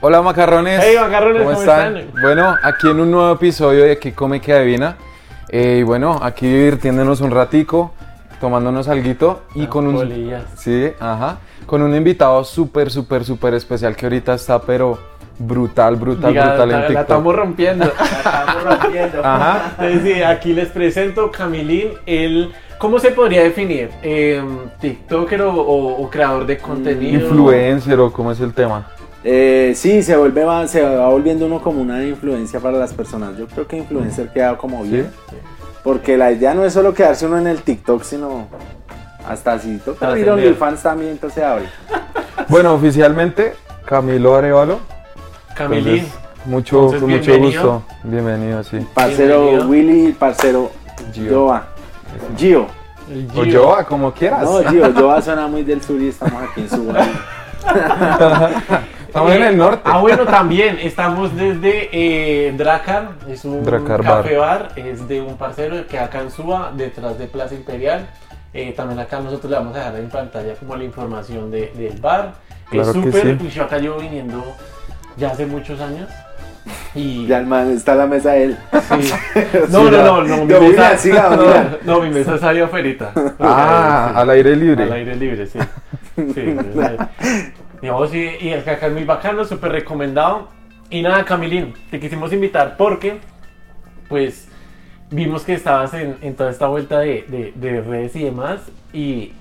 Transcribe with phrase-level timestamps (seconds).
[0.00, 0.80] Hola macarrones.
[0.84, 2.02] Hey macarrones, ¿cómo, están?
[2.20, 4.96] Bueno, aquí en un nuevo episodio de Aquí come que adivina.
[5.48, 7.92] Eh, y bueno, aquí divirtiéndonos un ratico,
[8.40, 10.42] tomándonos alguito y con un Polillas.
[10.56, 14.98] sí, ajá, con un invitado súper súper súper especial que ahorita está pero
[15.38, 17.02] brutal, brutal, Diga, brutal en la, la TikTok.
[17.02, 17.84] estamos rompiendo.
[18.00, 19.20] Estamos rompiendo.
[19.24, 19.72] Ajá.
[19.78, 22.52] Entonces, sí, aquí les presento Camilín, el...
[22.78, 23.90] ¿Cómo se podría definir?
[24.02, 24.42] Eh,
[24.80, 27.20] ¿TikToker o, o- o creador de contenido?
[27.22, 28.86] Influencer o cómo es el tema.
[29.28, 33.36] Eh, sí, se vuelve va- se va volviendo uno como una influencia para las personas.
[33.36, 35.10] Yo creo que influencer queda como bien.
[35.82, 38.46] Porque la idea no es solo quedarse uno en el TikTok, sino
[39.28, 40.30] hasta si toca abrir.
[40.30, 41.64] OnlyFans también, entonces abre.
[42.48, 44.78] Bueno, oficialmente Camilo Arevalo.
[45.56, 45.94] Camilín.
[46.04, 46.12] Entonces,
[46.46, 47.82] mucho Entonces, con mucho gusto.
[48.04, 48.86] Bienvenido, sí.
[48.94, 49.68] Parcero Bienvenido.
[49.68, 50.70] Willy, parcero
[51.12, 51.34] Gio.
[51.46, 51.66] Joa.
[52.36, 52.66] Gio.
[53.10, 53.44] el O Gio.
[53.44, 54.42] yo, como quieras.
[54.44, 57.06] No, Gio, Joa suena muy del sur y estamos aquí en Suba.
[59.16, 59.80] Estamos en el norte.
[59.84, 64.68] Ah, bueno, también estamos desde eh, Dracar, es un Dracar café bar.
[64.76, 68.06] es de un parcero que acá en Suba, detrás de Plaza Imperial.
[68.52, 71.98] Eh, también acá nosotros le vamos a dejar en pantalla como la información de- del
[71.98, 72.34] bar.
[72.68, 73.48] Claro es súper, sí.
[73.48, 74.44] yo acá llevo viniendo
[75.16, 76.10] ya hace muchos años.
[76.94, 78.58] Y Ya el man está a la mesa de él.
[79.00, 79.12] sí.
[79.70, 81.78] No, no, no, no, mi mesa, mira, siga, mira.
[81.86, 83.12] no, mi mesa está ahí afuera.
[83.40, 84.18] Ah, Sí.
[84.20, 84.84] al aire libre.
[84.84, 85.58] Al aire libre, sí.
[86.34, 86.56] sí
[87.80, 90.48] digamos, y, y que acá es muy bacano, súper recomendado.
[90.90, 93.18] Y nada, Camilín, te quisimos invitar porque,
[94.08, 94.48] pues,
[95.10, 98.60] vimos que estabas en, en toda esta vuelta de, de- de redes y demás.
[98.92, 99.32] Y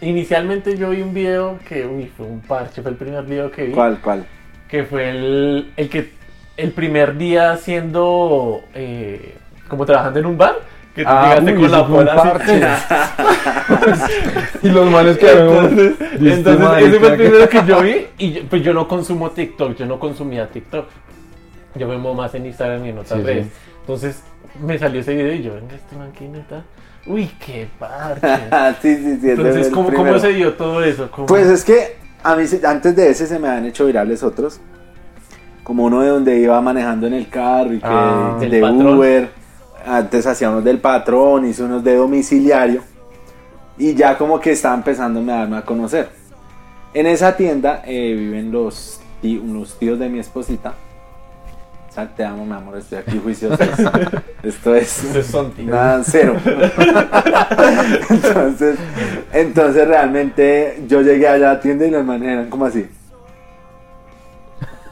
[0.00, 3.64] inicialmente yo vi un video que, uy, fue un parche, fue el primer video que
[3.64, 3.72] vi.
[3.72, 4.24] ¿Cuál, cuál?
[4.68, 6.10] Que fue el, el que,
[6.56, 9.36] el primer día haciendo, eh,
[9.68, 10.56] como trabajando en un bar.
[10.94, 12.40] Que tú Ah, llegaste uy, con la pola
[14.62, 18.06] y los manes como, Entonces, "¿Viste, entonces ese fue el que-" primero que yo vi
[18.18, 20.86] y yo- pues yo no consumo TikTok, yo no consumía TikTok.
[21.74, 23.46] Yo me muevo más en Instagram y en otras Sí, redes.
[23.46, 23.52] sí.
[23.80, 24.22] Entonces
[24.64, 26.62] me salió ese video y yo, venga, este man que neta.
[27.06, 28.20] Uy, qué parche.
[28.82, 29.18] sí, sí, sí.
[29.20, 31.10] fue Entonces, ¿cómo, ¿cómo se dio todo eso?
[31.10, 31.26] ¿Cómo?
[31.26, 34.60] Pues es que a mí antes de ese se me han hecho virales otros.
[35.64, 38.36] Como uno de donde iba manejando en el carro y que Ah.
[38.38, 38.62] de.
[38.62, 39.43] Uber.
[39.86, 42.82] Antes hacía unos del patrón, hice unos de domiciliario.
[43.76, 46.08] Y ya como que estaba empezando a darme a conocer.
[46.94, 50.74] En esa tienda eh, viven los, tí- unos tíos de mi esposita.
[51.90, 53.56] O sea, te amo, mi amor, estoy aquí juicioso.
[54.42, 55.02] Esto es...
[55.04, 55.68] Ustedes son tíos.
[55.68, 56.36] Nada, cero.
[58.10, 58.76] entonces,
[59.32, 62.86] entonces realmente yo llegué allá a la tienda y los manes eran como así.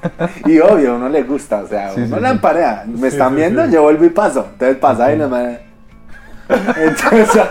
[0.47, 2.85] Y obvio, uno le gusta, o sea, Sí, uno sí, la emparea.
[2.87, 4.49] Me están viendo, yo vuelvo y paso.
[4.53, 5.61] Entonces pasa y los manes.
[6.49, 7.43] Entonces,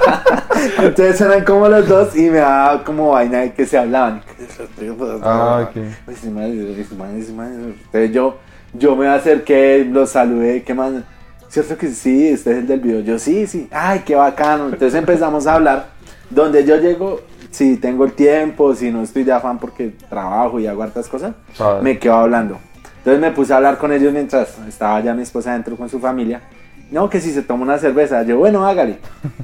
[0.79, 4.21] entonces eran como los dos y me daba como vaina de que se hablaban.
[5.23, 5.75] Ah, ok.
[7.85, 8.37] Entonces yo,
[8.73, 10.91] yo me acerqué, los saludé, ¿qué más?
[11.47, 12.29] ¿Cierto que sí?
[12.29, 13.01] Este es el del video.
[13.01, 13.67] Yo sí, sí.
[13.71, 14.65] Ay, qué bacano.
[14.65, 15.87] Entonces empezamos a hablar.
[16.29, 17.19] Donde yo llego,
[17.51, 21.33] si tengo el tiempo, si no estoy de afán porque trabajo y hago hartas cosas,
[21.81, 22.57] me quedo hablando.
[22.97, 25.99] Entonces me puse a hablar con ellos mientras estaba ya mi esposa adentro con su
[25.99, 26.41] familia.
[26.91, 28.97] No, que si se toma una cerveza, yo, bueno, hágale.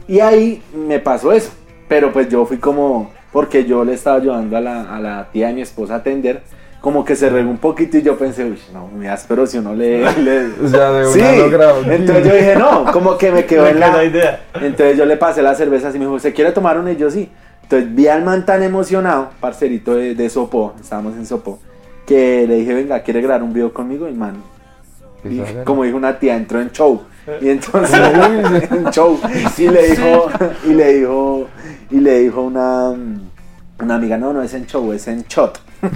[0.07, 1.51] Y ahí me pasó eso.
[1.87, 5.47] Pero pues yo fui como, porque yo le estaba ayudando a la, a la tía
[5.47, 6.41] de mi esposa a atender,
[6.81, 9.73] como que se regó un poquito y yo pensé, uy, no, muy áspero si uno
[9.73, 9.99] le...
[10.21, 10.45] le...
[10.63, 11.73] O sea, de Sí, una logra.
[11.89, 14.41] entonces yo dije, no, como que me quedó Me en la idea.
[14.55, 16.91] Entonces yo le pasé la cerveza y me dijo, ¿se quiere tomar una?
[16.91, 17.29] Y yo sí.
[17.69, 21.59] Entonces vi al man tan emocionado, parcerito de, de Sopó, estábamos en Sopó,
[22.05, 24.07] que le dije, venga, ¿quiere grabar un video conmigo?
[24.07, 24.35] Y el man,
[25.25, 27.01] y como dijo una tía, entró en show.
[27.41, 27.99] Y entonces,
[28.71, 29.19] en show.
[29.57, 30.27] Y le dijo,
[30.65, 31.47] y le dijo,
[31.91, 32.91] y le dijo una,
[33.81, 35.59] una amiga, no, no es en show, es en shot.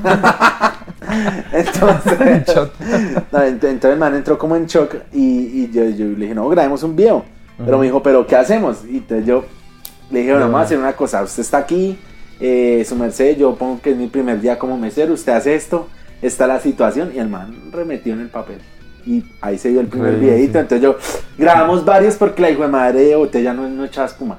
[1.54, 2.74] entonces, Shot.
[3.32, 6.36] no, ent- entonces el man entró como en shock y, y yo, yo le dije,
[6.36, 7.24] no, grabemos un video.
[7.64, 8.84] Pero me dijo, ¿pero qué hacemos?
[8.90, 9.46] Y entonces yo
[10.12, 11.24] le dije, bueno, De vamos a hacer una cosa.
[11.24, 11.98] Usted está aquí,
[12.40, 15.88] eh, su merced, yo pongo que es mi primer día como mesero, usted hace esto,
[16.22, 17.12] está la situación.
[17.16, 18.60] Y el man remetió en el papel.
[19.06, 20.54] Y ahí se dio el primer videito.
[20.54, 20.60] sí.
[20.60, 20.98] Entonces yo,
[21.38, 24.38] grabamos varios porque la hijo de madre de botella no, no echaba espuma.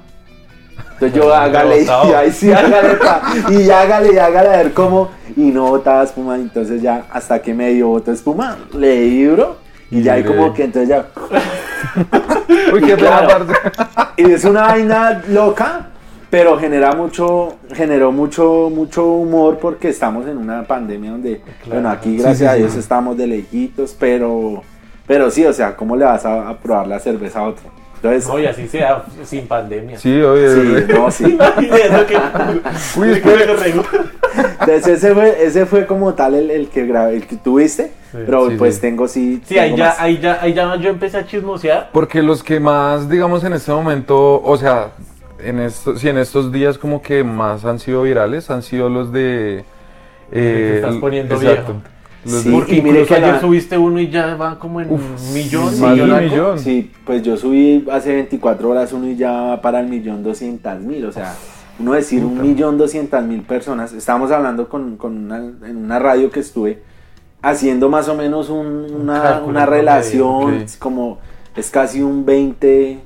[0.94, 5.10] Entonces yo hágale, y ahí sí hágale, pa, y hágale, y hágale a ver cómo,
[5.36, 9.56] y no botaba espuma, entonces ya hasta que medio botó espuma, le di duro,
[9.92, 10.26] y ya Mire.
[10.28, 11.06] como que entonces ya,
[12.72, 13.52] Uy, qué pena aparte.
[14.16, 15.88] y es una vaina loca,
[16.30, 22.16] pero genera mucho, generó mucho, mucho humor porque estamos en una pandemia donde, bueno, aquí
[22.16, 22.58] gracias sí, a sí.
[22.60, 24.62] Dios estamos de lejitos, pero,
[25.06, 27.81] pero sí, o sea, ¿cómo le vas a, a probar la cerveza a otro?
[28.02, 29.96] Entonces, No, y así sea sin pandemia.
[29.96, 30.50] Sí, oye.
[30.50, 31.24] sí, no, sí.
[31.34, 33.22] Imagínate que- Uy.
[34.60, 37.92] Entonces ese fue, ese fue como tal el, el que grabé, el que tuviste.
[38.10, 38.80] pero sí, pues sí.
[38.80, 39.40] tengo sí.
[39.46, 40.00] Sí, ahí ya, más.
[40.00, 41.90] ahí ya, ahí ya yo empecé a chismosear.
[41.92, 44.88] Porque los que más, digamos, en este momento, o sea,
[45.38, 49.12] en estos, sí, en estos días como que más han sido virales, han sido los
[49.12, 49.64] de...
[50.32, 51.74] que te estás poniendo viejo.
[52.24, 54.92] Los Sí, Porque y mire que ayer la- subiste uno y ya va como en
[54.92, 55.70] Uf, un millón.
[55.74, 56.30] sí, millón de un algo.
[56.30, 56.58] millón.
[56.58, 60.80] Sí, pues yo subí hace 24 horas uno y ya va para el millón doscientas
[60.80, 61.34] mil, o sea,
[61.80, 63.92] uno decir un millón doscientas mil personas.
[63.92, 66.82] Estábamos hablando con, con una, en una radio que estuve
[67.42, 70.70] haciendo más o menos un- una, cálculo una relación, ok.
[70.78, 71.18] como
[71.56, 73.00] es casi un 20,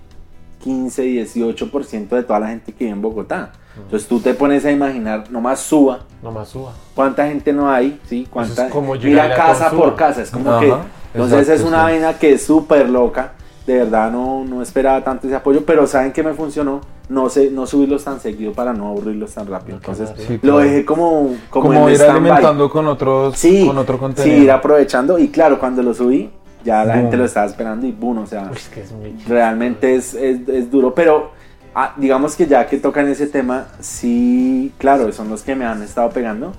[0.63, 3.53] 15, 18% de toda la gente que vive en Bogotá.
[3.85, 6.73] Entonces tú te pones a imaginar, nomás suba, Nomás suba.
[6.95, 8.27] cuánta gente no hay, ¿sí?
[8.31, 10.75] Cuánta, es como mira casa por casa, es como Ajá, que...
[11.15, 11.85] Entonces exacto, es una sí.
[11.85, 13.33] vaina que es súper loca,
[13.67, 16.81] de verdad no, no esperaba tanto ese apoyo, pero ¿saben que me funcionó?
[17.09, 19.77] No sé, no subirlos tan seguido para no aburrirlos tan rápido.
[19.77, 20.59] Entonces Sí, lo claro.
[20.59, 24.39] dejé como, como, Como, en ir alimentando con otros, Sí, con otro sí, contenido.
[24.43, 26.31] ir aprovechando y claro, cuando lo subí,
[26.65, 27.03] ya la Boom.
[27.03, 30.15] gente lo estaba esperando y boom, o sea, Uy, es que es muy realmente es,
[30.15, 31.31] es, es duro, pero
[31.77, 35.83] ah, digamos que ya que tocan ese tema, sí, claro, son los que me han
[35.83, 36.53] estado pegando.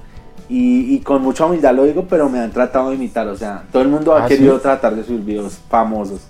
[0.50, 3.28] Y, y con mucha humildad lo digo, pero me han tratado de imitar.
[3.28, 4.62] O sea, todo el mundo ha ¿Ah, querido sí?
[4.62, 6.22] tratar de subir videos famosos.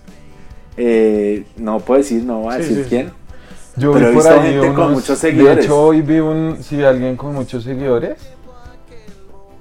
[0.75, 2.89] Eh, no puedo decir, no voy a Sí, decir sí.
[2.89, 3.11] quién.
[3.75, 5.57] Yo Pero vi he por visto ahí gente con muchos seguidores.
[5.57, 8.17] De hecho, hoy vi un, sí, alguien con muchos seguidores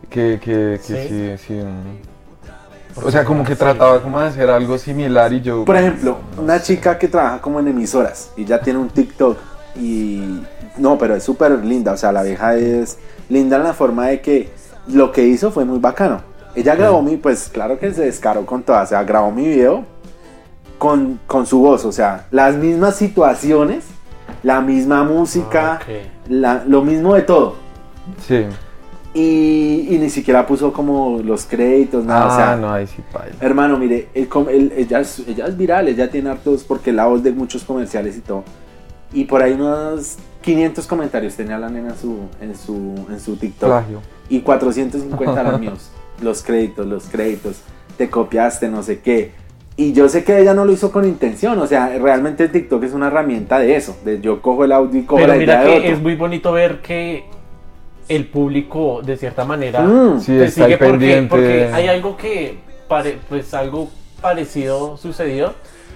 [0.08, 1.37] que, que, que Sí.
[1.38, 1.61] sí, sí.
[3.02, 5.64] O sea, como que trataba como de hacer algo similar y yo...
[5.64, 9.37] Por ejemplo, una chica que trabaja como en emisoras y ya tiene un TikTok
[9.76, 10.40] y
[10.78, 12.98] no, pero es súper linda, o sea, la vieja es
[13.28, 14.50] linda en la forma de que
[14.88, 16.20] lo que hizo fue muy bacano.
[16.54, 19.84] Ella grabó mi, pues claro que se descaró con toda, o sea, grabó mi video
[20.78, 23.84] con, con su voz, o sea, las mismas situaciones,
[24.43, 25.87] la misma música, Ah,
[26.28, 27.56] la- lo mismo de todo.
[28.26, 28.46] Sí.
[29.18, 33.02] Y, y ni siquiera puso como los créditos, nada, ah, o sea, no, ahí sí
[33.10, 33.34] paila.
[33.40, 37.22] Hermano, mire, com- el- ella, es, ella es viral, ella tiene hartos, porque la voz
[37.22, 38.44] de muchos comerciales y todo.
[39.14, 43.36] Y por ahí unos 500 comentarios tenía la nena en su, en su, en su
[43.36, 43.70] TikTok.
[43.70, 44.02] Plagio.
[44.29, 45.91] Y 450 eran míos.
[46.22, 47.60] Los créditos, los créditos.
[47.98, 49.32] Te copiaste, no sé qué.
[49.76, 51.58] Y yo sé que ella no lo hizo con intención.
[51.58, 53.96] O sea, realmente el TikTok es una herramienta de eso.
[54.05, 55.93] De yo cojo el audio y cojo Pero la idea mira de que otro.
[55.96, 57.24] es muy bonito ver que
[58.08, 60.20] el público, de cierta manera, Mm.
[60.20, 61.29] Sí, te sigue porque, pendiente.
[61.29, 62.58] porque hay algo que,
[62.89, 63.89] pare- pues algo
[64.20, 65.55] parecido sucedió.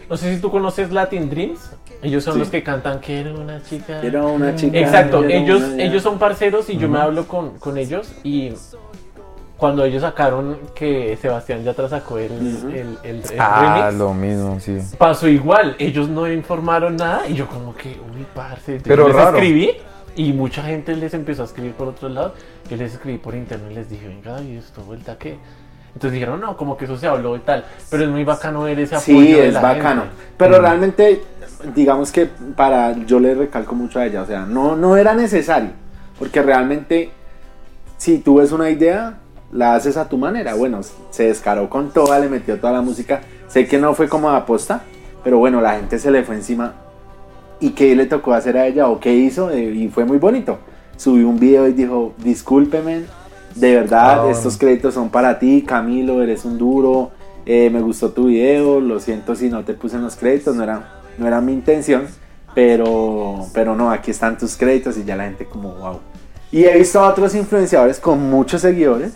[0.09, 1.71] No sé si tú conoces Latin Dreams.
[2.03, 2.39] Ellos son Sí.
[2.41, 4.01] los que cantan Quiero una chica.
[4.01, 4.79] Quiero una chica.
[4.79, 8.53] Exacto, ellos, una- ellos son parceros y yo me hablo con, con ellos y
[9.57, 12.69] cuando ellos sacaron que Sebastián Yatra sacó el, Ujú.
[12.69, 14.79] el, el- el Ah, remix, lo mismo, sí.
[14.97, 19.17] pasó igual, ellos no informaron nada y yo como que, uy, parce, Entonces Pero les
[19.17, 19.37] raro.
[19.37, 19.73] escribí
[20.17, 22.35] y mucha gente les empezó a escribir por otro lado,
[22.69, 25.39] yo les escribí por internet y les dije, venga, ¿y esto vuelta qué?
[25.95, 28.79] Entonces dijeron, no, como que eso se habló y tal, pero es muy bacano ver
[28.79, 30.03] ese apoyo Sí, de es la bacano.
[30.03, 30.17] gente.
[30.37, 30.61] Pero Mm.
[30.63, 31.23] realmente,
[31.75, 32.27] digamos que
[32.57, 35.71] para, yo le recalco mucho a ella, o sea, no, no era necesario,
[36.19, 37.11] porque realmente,
[37.97, 39.19] si tú ves una idea,
[39.53, 40.55] la haces a tu manera.
[40.55, 43.21] Bueno, se descaró con toda, le metió toda la música.
[43.49, 44.83] Sé que no fue como aposta,
[45.25, 46.73] pero bueno, la gente se le fue encima.
[47.61, 49.51] ¿Y qué le tocó hacer a ella o qué hizo?
[49.51, 50.59] Eh, Y fue muy bonito.
[50.97, 53.03] Subió un video y dijo, discúlpeme,
[53.55, 54.31] de verdad, Ah.
[54.31, 57.11] estos créditos son para ti, Camilo, eres un duro,
[57.47, 60.63] eh, me gustó tu video, lo siento si no te puse en los créditos, no
[60.63, 62.07] era, no era mi intención,
[62.55, 66.01] pero, pero no, aquí están tus créditos y ya la gente como, wow.
[66.53, 69.13] Y he visto a otros influenciadores con muchos seguidores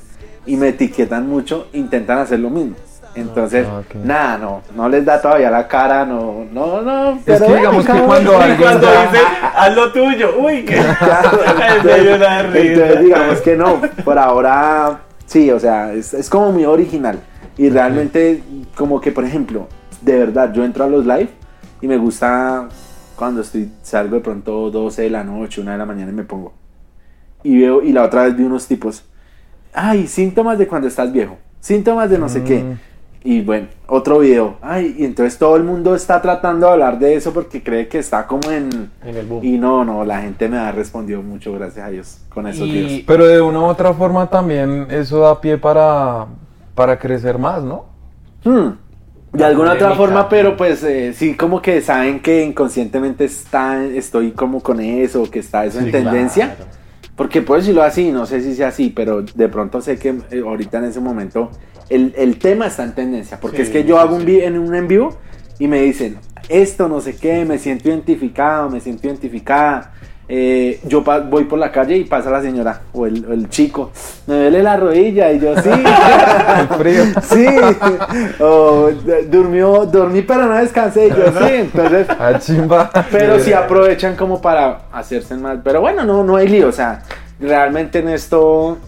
[0.47, 2.77] y me etiquetan mucho, intentan hacer lo mismo.
[3.15, 3.95] Entonces, Ah, ok.
[4.05, 7.19] nada, no, no les da todavía la cara, no, no, no.
[7.25, 9.25] que bueno, digamos que cuando alguien cuando dice,
[9.57, 10.77] haz lo tuyo, uy, que
[12.55, 17.19] Entonces, digamos que no, por ahora sí, o sea, es, es como muy original.
[17.57, 18.43] Y realmente,
[18.77, 19.69] como que, por ejemplo,
[20.01, 21.29] de verdad, yo entro a los live
[21.81, 22.69] y me gusta
[23.17, 26.25] cuando estoy, salgo de pronto 12 de la noche, 1 de la mañana y me
[26.25, 26.53] pongo.
[27.45, 29.05] Y veo, y la otra vez vi unos tipos,
[29.73, 32.65] ay, síntomas de cuando estás viejo, síntomas de no sé qué.
[33.27, 37.15] Y bueno, otro video, ay, y entonces todo el mundo está tratando de hablar de
[37.15, 38.91] eso porque cree que está como en...
[39.03, 39.43] En el boom.
[39.43, 42.73] Y no, no, la gente me ha respondido mucho, gracias a Dios, con esos Y-
[42.73, 43.03] videos.
[43.07, 46.27] Pero de una u otra forma también eso da pie para,
[46.75, 47.87] para crecer más, ¿no?
[48.45, 48.73] Hmm,
[49.33, 53.83] De La alguna otra forma, pero pues eh, sí, como que saben que inconscientemente está,
[53.87, 56.57] estoy como con eso, que está eso en tendencia.
[56.57, 56.71] claro.
[57.17, 60.43] Porque puedo decirlo así, no sé si sea así, pero de pronto sé que eh,
[60.45, 61.49] ahorita en ese momento
[61.89, 63.39] el, el tema está en tendencia.
[63.41, 65.17] Porque Sí, es que yo hago un, en un en vivo
[65.59, 69.93] y me dicen, esto no sé qué, me siento identificado, me siento identificada.
[70.27, 73.91] eh, yo voy por la calle y pasa la señora o el, o el chico,
[74.27, 75.69] me duele la rodilla y yo sí,
[76.79, 77.05] frío.
[77.23, 77.47] sí,
[78.41, 82.91] o "D- durmió, dormí pero no descansé y yo sí, entonces, A chimba.
[83.11, 87.03] pero sí aprovechan como para hacerse más, pero bueno, no, no hay lío, o sea,
[87.39, 88.79] realmente en esto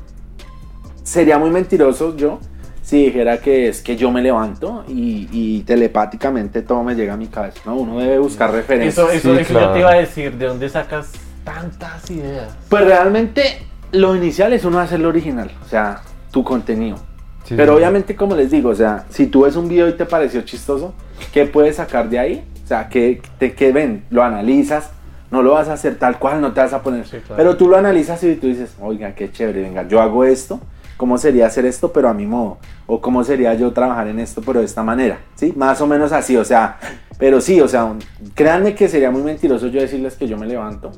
[1.02, 2.38] sería muy mentiroso yo
[2.86, 7.16] si dijera que es que yo me levanto y, y telepáticamente todo me llega a
[7.16, 8.96] mi cabeza, no, uno debe buscar referencias.
[8.96, 9.66] Eso, eso, Sí, eso claro.
[9.66, 11.10] yo te iba a decir, ¿de dónde sacas
[11.42, 12.54] tantas ideas?
[12.68, 13.58] Pues realmente
[13.90, 16.00] lo inicial es uno hacer lo original, o sea,
[16.30, 16.96] tu contenido.
[17.42, 17.78] Sí, Pero sí.
[17.78, 20.94] obviamente, como les digo, o sea, si tú ves un video y te pareció chistoso,
[21.32, 22.44] ¿qué puedes sacar de ahí?
[22.62, 24.04] O sea, ¿qué, te, qué ven?
[24.10, 24.90] Lo analizas,
[25.32, 27.04] no lo vas a hacer tal cual, no te vas a poner.
[27.04, 27.34] Sí, claro.
[27.36, 30.60] Pero tú lo analizas y tú dices, oiga, qué chévere, venga, yo hago esto,
[30.96, 32.58] ¿cómo sería hacer esto, pero a mi modo?
[32.86, 35.52] O cómo sería yo trabajar en esto, pero de esta manera, ¿sí?
[35.56, 36.78] Más o menos así, o sea,
[37.18, 37.98] pero sí, o sea, un-
[38.34, 40.92] créanme que sería muy mentiroso yo decirles que yo me levanto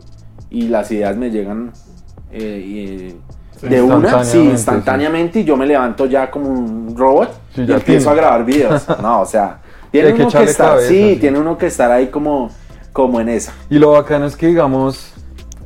[0.51, 1.73] y las ideas me llegan
[2.31, 3.17] eh, y,
[3.61, 3.69] Sí.
[3.69, 7.85] de una, sí, Instantáneamente, y yo me levanto ya como un robot Sí, y empiezo
[7.85, 8.11] tiene.
[8.11, 8.87] a grabar videos.
[9.03, 9.59] No, o sea,
[9.91, 11.21] tiene que uno que estar, cabeza, sí, sí.
[11.21, 12.51] tiene uno que estar ahí como,
[12.93, 13.53] como en esa.
[13.69, 15.13] Y lo bacano es que, digamos,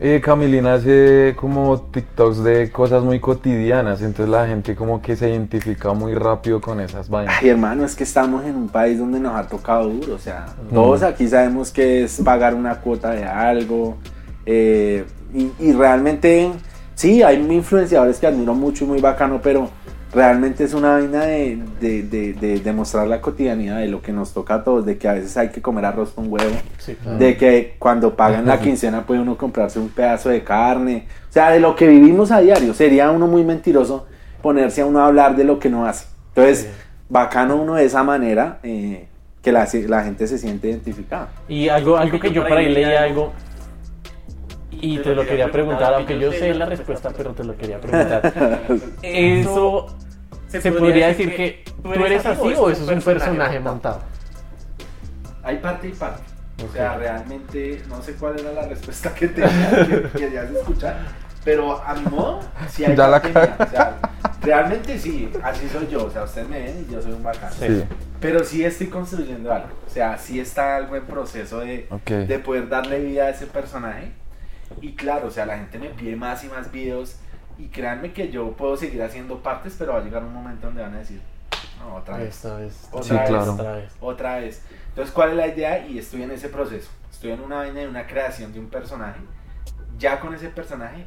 [0.04, 5.30] eh, Camilina hace como TikToks de cosas muy cotidianas, entonces la gente como que se
[5.30, 7.36] identifica muy rápido con esas vainas.
[7.40, 10.46] Ay, hermano, es que estamos en un país donde nos ha tocado duro, o sea,
[10.70, 10.74] Mm.
[10.74, 13.96] todos aquí sabemos que es pagar una cuota de algo,
[14.44, 16.50] eh, y, y realmente,
[16.96, 19.70] sí, hay influenciadores que admiro mucho y muy bacano, pero
[20.12, 24.32] realmente es una vaina de, de, de, de demostrar la cotidianidad de lo que nos
[24.32, 27.18] toca a todos, de que a veces hay que comer arroz con huevo, Sí, claro.
[27.18, 31.50] de que cuando pagan la quincena puede uno comprarse un pedazo de carne, o sea,
[31.50, 34.06] de lo que vivimos a diario, sería uno muy mentiroso
[34.42, 36.06] ponerse a uno a hablar de lo que no hace.
[36.28, 36.68] Entonces, Sí.
[37.08, 39.06] bacano uno de esa manera eh,
[39.42, 41.28] que la, la gente se siente identificada.
[41.48, 43.32] Y algo, algo que yo por ahí leí algo
[44.80, 48.32] y te lo quería preguntar, aunque yo sé la respuesta, pero te lo quería preguntar.
[49.02, 49.86] Eso
[50.48, 54.00] se podría decir que tú eres así o eso es un personaje montado.
[55.42, 56.22] Hay parte y parte.
[56.62, 56.74] Ok.
[56.74, 60.96] realmente no sé cuál era la respuesta que, tenía, que querías escuchar,
[61.44, 63.98] pero a mi modo, sí hay Ya la o sea,
[64.42, 67.52] realmente sí, así soy yo, o sea, ustedes me ven y yo soy un bacano.
[67.58, 67.82] Sí.
[68.20, 72.10] Pero sí estoy construyendo algo, o sea, sí está algo en proceso de, Ok.
[72.10, 74.12] de poder darle vida a ese personaje.
[74.80, 77.16] Y claro, o sea, la gente me pide más y más videos
[77.58, 80.82] y créanme que yo puedo seguir haciendo partes, pero va a llegar un momento donde
[80.82, 81.20] van a decir,
[81.78, 82.88] no, otra vez, Esta vez.
[82.90, 83.52] Otra Sí, vez, claro.
[83.52, 83.92] Otra vez.
[84.00, 84.62] otra vez.
[84.88, 85.86] Entonces, ¿cuál es la idea?
[85.86, 86.90] Y estoy en ese proceso.
[87.10, 89.20] Estoy en una vaina de una creación de un personaje.
[89.98, 91.06] Ya con ese personaje,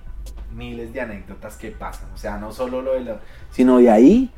[0.54, 2.10] miles de anécdotas que pasan.
[2.14, 3.20] O sea, no solo lo de lo...
[3.52, 4.32] Sino de ahí,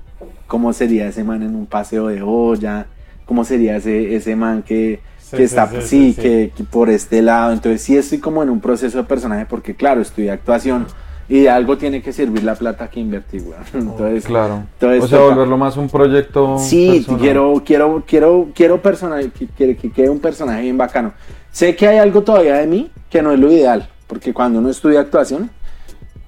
[0.47, 2.87] cómo sería ese man en un paseo de olla,
[3.25, 6.21] cómo sería ese, ese man que, que sí, está, sí, sí, sí.
[6.21, 7.53] Que, que por este lado.
[7.53, 10.85] Entonces, sí estoy como en un proceso de personaje porque, claro, estudié actuación
[11.29, 13.61] y de algo tiene que servir la plata que invertí, weón.
[13.73, 14.63] Entonces, Claro.
[14.73, 16.57] Entonces, o sea, toca- volverlo más un proyecto.
[16.59, 17.19] Sí, personal.
[17.21, 21.13] quiero, quiero, quiero, quiero personaje, que, que, que quede un personaje bien bacano.
[21.51, 24.69] Sé que hay algo todavía de mí que no es lo ideal, porque cuando uno
[24.69, 25.49] estudia actuación,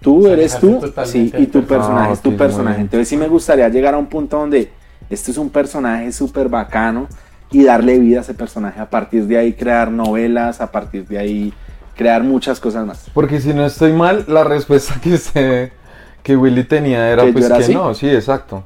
[0.01, 2.09] tú O sea, eres tú, sí, y tu personaje.
[2.09, 2.81] Ah, es tu personaje.
[2.81, 4.69] Entonces sí me gustaría llegar a un punto donde
[5.09, 7.07] este es un personaje súper bacano
[7.51, 8.79] y darle vida a ese personaje.
[8.79, 11.53] A partir de ahí crear novelas, a partir de ahí
[11.95, 13.05] crear muchas cosas más.
[13.13, 15.71] Porque si no estoy mal, la respuesta que se,
[16.23, 17.73] que Willy tenía era ¿Que yo pues que así?
[17.73, 18.63] no, sí, exacto.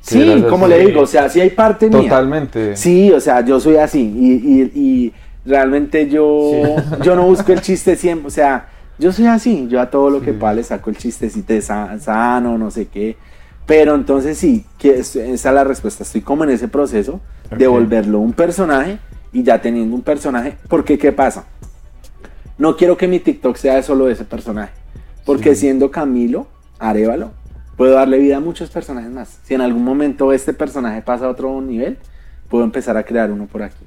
[0.00, 2.02] Sí, como le digo, o sea, sí hay parte mía.
[2.02, 2.76] Totalmente.
[2.76, 5.12] Sí, o sea, yo soy así y, y- y
[5.44, 8.68] realmente yo, yo no busco el chiste siempre, o sea,
[8.98, 11.98] yo soy así, yo a todo lo que pasa le saco el chistecito de sa-
[11.98, 13.16] sano, no sé qué,
[13.66, 17.20] pero entonces sí, que es- esa es la respuesta, estoy como en ese proceso
[17.56, 18.98] de volverlo un personaje
[19.32, 21.46] y ya teniendo un personaje, porque ¿qué pasa?
[22.58, 24.72] No quiero que mi TikTok sea solo de ese personaje,
[25.24, 25.62] porque Sí.
[25.62, 26.46] siendo Camilo
[26.78, 27.32] Arevalo,
[27.76, 29.38] puedo darle vida a muchos personajes más.
[29.44, 31.98] Si en algún momento este personaje pasa a otro nivel,
[32.48, 33.84] puedo empezar a crear uno por aquí.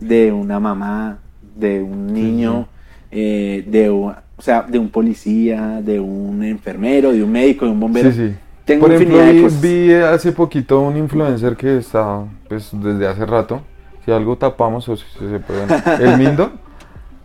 [0.00, 1.18] De una mamá,
[1.54, 2.66] de un niño,
[3.12, 7.70] eh, de, un- o sea, de un policía, de un enfermero, de un médico, de
[7.70, 8.10] un bombero.
[8.10, 8.34] Sí, sí.
[8.64, 9.60] Tengo Por ejemplo, infinidad de vi, cosas.
[9.60, 13.62] vi hace poquito un influencer que está, pues, desde hace rato.
[14.04, 15.66] Si algo tapamos o si se puede.
[16.04, 16.50] El Mindo.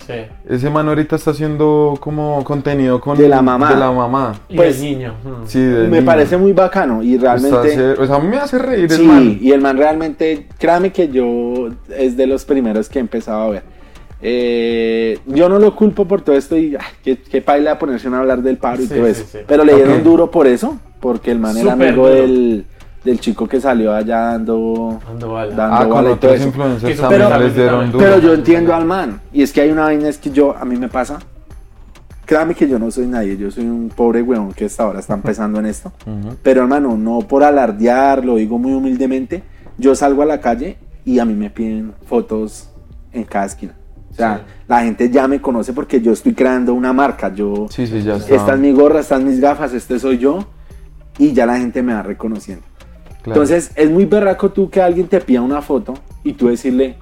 [0.06, 0.14] Sí.
[0.48, 3.68] Ese man ahorita está haciendo como contenido con De la mamá.
[3.74, 4.36] De la mamá.
[4.48, 5.14] Y Pues, el niño.
[5.22, 5.46] mm.
[5.48, 6.06] Sí, del Me niño.
[6.06, 7.58] parece muy bacano y realmente...
[7.58, 9.38] hace- o sea, a mí me hace reír el Sí, man.
[9.42, 13.50] y el man realmente, créame que yo es de los primeros que he empezado a
[13.50, 13.64] ver.
[14.22, 18.18] Eh, yo no lo culpo por todo esto y ay, que, que paila ponerse a
[18.18, 19.26] hablar del paro y Sí, todo eso.
[19.30, 19.40] sí.
[19.46, 20.04] Pero le dieron Ok.
[20.04, 22.22] duro por eso, porque el man era Súper amigo duro.
[22.22, 22.66] del,
[23.04, 25.56] del chico que salió allá dando, Dando bala.
[25.56, 26.48] dando Ah, con bala y todo otros eso.
[26.48, 28.04] influencers Que también pero- les dieron duro.
[28.04, 29.22] Pero yo entiendo al man.
[29.32, 31.20] Y es que hay una vaina es que yo, a mí me pasa
[32.26, 35.14] créame que yo no soy nadie, yo soy un pobre weón que hasta ahora está
[35.14, 35.94] empezando en esto.
[36.06, 36.36] Ujú.
[36.44, 39.44] Pero hermano, no por alardear, lo digo muy humildemente,
[39.78, 42.70] yo salgo a la calle y a mí me piden fotos
[43.14, 43.74] en cada esquina.
[44.12, 44.54] O sea, Sí.
[44.68, 47.34] la gente ya me conoce porque yo estoy creando una marca.
[47.34, 48.36] Yo, Sí, sí, ya está.
[48.36, 50.46] esta es mi gorra, estas mis gafas, este soy yo.
[51.18, 52.64] Y ya la gente me va reconociendo.
[53.24, 53.42] Claro.
[53.42, 56.96] Entonces, es muy berraco tú que alguien te pida una foto y tú decirle,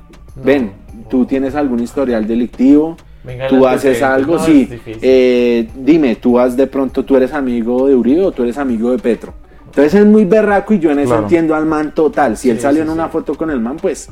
[0.44, 0.72] ven,
[1.10, 4.70] tú tienes algún historial delictivo, Venga, tú haces algo, no, sí.
[4.86, 8.92] Eh, dime, tú has de pronto, tú eres amigo de Uribe o tú eres amigo
[8.92, 9.34] de Petro.
[9.66, 11.24] Entonces es muy berraco y yo en eso Claro.
[11.24, 12.38] entiendo al man total.
[12.38, 14.10] Si él Sí, salió sí, en una foto con el man, pues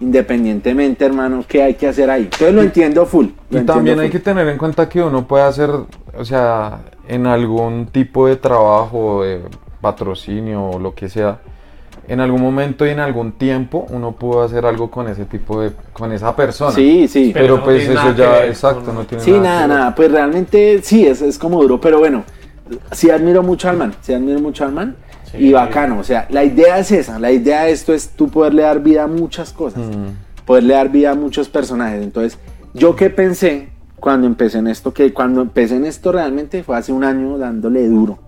[0.00, 2.22] independientemente, hermano, ¿qué hay que hacer ahí?
[2.24, 3.26] Entonces lo entiendo full.
[3.26, 4.12] lo Y entiendo también hay full.
[4.12, 9.22] que tener en cuenta que uno puede hacer, o sea, en algún tipo de trabajo,
[9.24, 9.42] de
[9.80, 11.40] patrocinio o lo que sea,
[12.08, 15.72] en algún momento y en algún tiempo uno pudo hacer algo con ese tipo de,
[15.92, 16.72] con esa persona.
[16.72, 17.30] Sí, sí.
[17.32, 19.42] Pero Pero, no pues eso nada ya, ver exacto, no tiene Sí, nada.
[19.42, 19.78] nada, que ver.
[19.78, 19.94] nada.
[19.94, 22.24] Pues realmente sí, es, es como duro, pero bueno,
[22.92, 24.96] sí admiro mucho al man, sí admiro mucho al man.
[25.30, 25.38] Sí.
[25.48, 28.62] Y bacano, o sea, la idea es esa, la idea de esto es tú poderle
[28.62, 32.02] dar vida a muchas cosas, Mm, poderle dar vida a muchos personajes.
[32.02, 32.38] Entonces,
[32.74, 33.68] yo que pensé
[34.04, 37.88] cuando empecé en esto, que cuando empecé en esto realmente fue hace un año dándole
[37.88, 38.18] duro.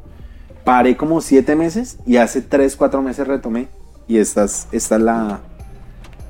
[0.64, 3.68] Paré como siete meses y hace tres, cuatro meses retomé.
[4.08, 5.40] Y esta es, esta es la,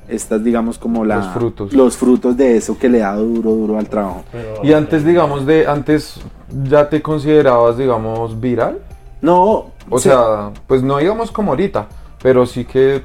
[0.09, 1.71] esta es digamos como la, Los frutos.
[1.73, 4.25] los frutos de eso que le da duro, duro al trabajo.
[4.33, 6.19] Pero- Y antes, digamos, de antes
[6.65, 8.79] ya te considerabas, digamos, viral.
[9.21, 11.87] No, O se- sea, pues no digamos como ahorita,
[12.21, 13.01] pero sí que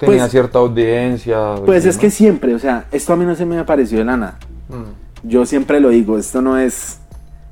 [0.00, 1.56] tenía Pues- cierta audiencia.
[1.66, 4.16] pues es que siempre, o sea, esto a mí no se me pareció de la
[4.16, 4.38] nada.
[4.70, 5.07] Mm.
[5.22, 6.98] Yo siempre lo digo, esto no es,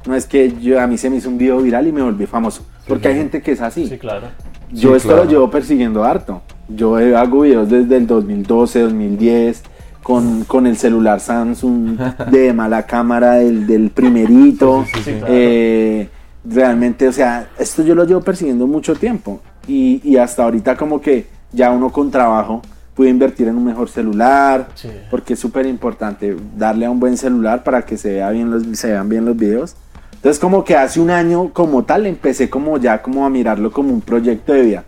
[0.07, 2.27] no es que yo, a mí se me hizo un video viral y me volví
[2.27, 2.65] famoso.
[2.87, 3.87] Porque hay gente que es así.
[3.89, 4.29] Sí, claro.
[4.71, 5.25] Yo Sí, esto claro.
[5.25, 6.43] lo llevo persiguiendo harto.
[6.69, 9.63] Yo hago videos desde el 2012, 2010,
[10.03, 11.99] con, con el celular Samsung
[12.31, 14.85] de mala cámara del, del primerito.
[14.87, 15.19] Sí, sí, sí, sí.
[15.19, 15.27] claro.
[15.35, 16.09] Eh,
[16.45, 19.41] realmente, o sea, esto yo lo llevo persiguiendo mucho tiempo.
[19.69, 22.63] Y, y hasta ahorita como que ya uno con trabajo
[22.97, 24.69] puede invertir en un mejor celular.
[24.75, 24.89] Sí.
[25.11, 28.65] Porque es súper importante darle a un buen celular para que se, vea bien los,
[28.77, 29.77] se vean bien los videos.
[30.15, 33.93] Entonces como que hace un año como tal empecé como ya como a mirarlo como
[33.93, 34.85] un proyecto de vida.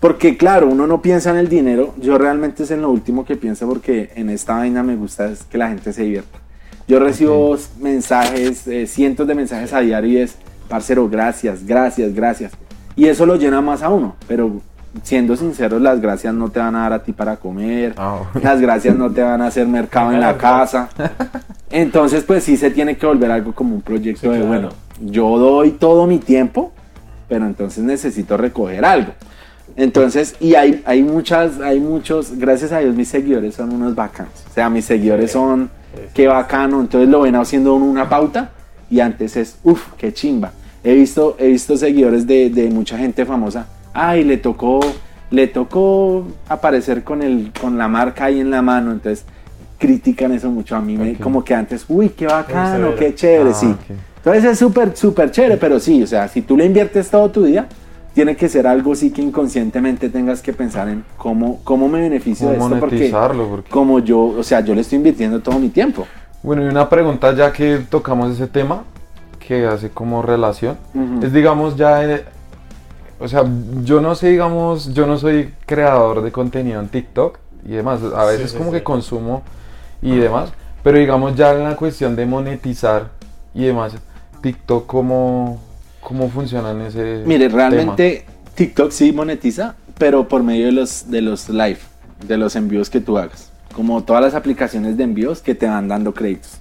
[0.00, 3.36] Porque claro, uno no piensa en el dinero, yo realmente es en lo último que
[3.36, 6.38] pienso porque en esta vaina me gusta es que la gente se divierta.
[6.86, 10.36] Yo recibo mensajes, eh, cientos de mensajes a diario y es,
[10.68, 12.52] parcero, gracias, gracias, gracias.
[12.96, 14.60] Y eso lo llena más a uno, pero
[15.02, 18.60] siendo sinceros, las gracias no te van a dar a ti para comer, Ah, las
[18.60, 20.88] gracias no te van a hacer mercado en la casa.
[21.70, 24.46] Entonces, pues sí se tiene que volver algo como un proyecto Sí, de, claro.
[24.48, 24.68] bueno,
[25.00, 26.72] yo doy todo mi tiempo,
[27.28, 29.12] pero entonces necesito recoger algo.
[29.76, 34.44] Entonces, y hay, hay muchas, hay muchos, gracias a Dios mis seguidores son unos bacanos.
[34.48, 35.68] O sea, mis seguidores son,
[36.12, 38.50] qué bacano, entonces lo ven haciendo una pauta
[38.88, 40.52] y antes es, uff, qué chimba.
[40.84, 44.80] He visto, he visto seguidores de, de mucha gente famosa, ay, le tocó,
[45.30, 49.24] le tocó aparecer con, el, con la marca ahí en la mano, entonces
[49.78, 50.76] critican eso mucho.
[50.76, 53.74] A mí, me- como que antes, uy, qué bacano, qué chévere, Ah, sí.
[54.16, 57.44] Entonces es súper, súper chévere, pero sí, o sea, si tú le inviertes todo tu
[57.44, 57.66] día,
[58.14, 62.48] tiene que ser algo sí que inconscientemente tengas que pensar en cómo, cómo me beneficio
[62.48, 63.10] de ¿Cómo esto, porque
[63.68, 66.06] como yo, o sea, yo le estoy invirtiendo todo mi tiempo.
[66.42, 68.84] Bueno, y una pregunta ya que tocamos ese tema,
[69.46, 70.78] que hace como relación,
[71.22, 72.24] es digamos ya, eh,
[73.18, 73.44] o sea,
[73.84, 78.24] yo no sé, digamos, yo no soy creador de contenido en TikTok y demás, a
[78.24, 78.76] veces sí, como sí.
[78.76, 79.42] que consumo
[80.02, 80.50] y demás,
[80.82, 83.08] pero digamos ya en la cuestión de monetizar
[83.54, 83.94] y demás,
[84.42, 85.60] TikTok, ¿cómo,
[86.00, 87.70] cómo funciona en ese Mire, tema?
[87.70, 91.78] realmente TikTok sí monetiza, pero por medio de los, de los live,
[92.26, 93.50] de los envíos que tú hagas.
[93.74, 96.58] Como todas las aplicaciones de envíos que te van dando créditos.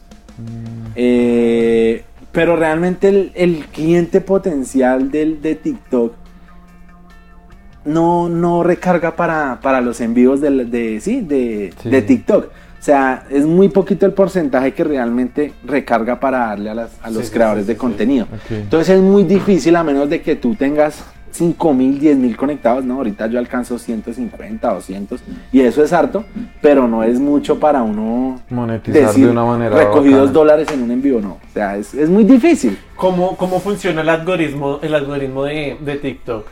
[0.95, 6.22] Eh, pero realmente el, el cliente potencial del, de TikTok
[7.85, 11.89] no, no recarga para, para los envíos de, sí, de, Sí.
[11.89, 12.45] de TikTok.
[12.45, 17.09] O sea, es muy poquito el porcentaje que realmente recarga para darle a, las- a
[17.09, 18.27] los Sí, creadores sí, de sí, contenido.
[18.49, 22.83] Entonces es muy difícil a menos de que tú tengas 5 mil, 10 mil conectados,
[22.83, 22.95] ¿no?
[22.95, 26.25] Ahorita yo alcanzo 150, 200 y eso es harto,
[26.61, 30.31] pero no es mucho para uno monetizar decir de una manera recogidos bacana.
[30.33, 31.29] dólares en un envío, no.
[31.49, 32.77] O sea, es, es muy difícil.
[32.97, 36.45] ¿Cómo, ¿Cómo funciona el algoritmo, el algoritmo de, de TikTok?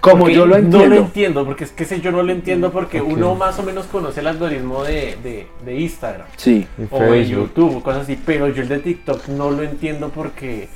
[0.00, 0.88] Como Porque yo lo entiendo.
[0.88, 3.62] No lo entiendo, porque es que sé, yo no lo entiendo porque uno más o
[3.62, 6.66] menos conoce el algoritmo de, de, de Instagram Sí.
[6.90, 7.26] O de.
[7.28, 10.68] YouTube, cosas así, pero yo el de TikTok no lo entiendo porque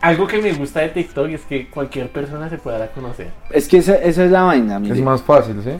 [0.00, 3.30] algo que me gusta de TikTok es que cualquier persona se pueda dar a conocer.
[3.50, 4.94] Es que esa, esa es la vaina, mire.
[4.94, 5.70] Es más fácil, ¿sí?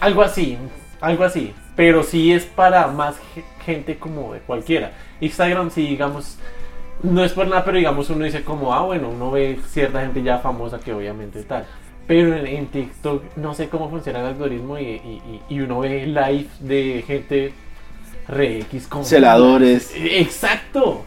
[0.00, 0.56] Algo así,
[1.00, 4.92] algo así, pero sí es para más ge- gente como de cualquiera.
[5.20, 6.38] Instagram sí, digamos,
[7.02, 10.22] no es por nada, pero digamos uno dice como, ah, bueno, uno ve cierta gente
[10.22, 11.64] ya famosa que obviamente tal.
[12.06, 15.80] Pero en, en TikTok no sé cómo funciona el algoritmo y, y- y- y uno
[15.80, 17.52] ve live de gente
[18.28, 19.04] re X con...
[19.04, 19.92] Celadores.
[19.96, 21.04] Exacto.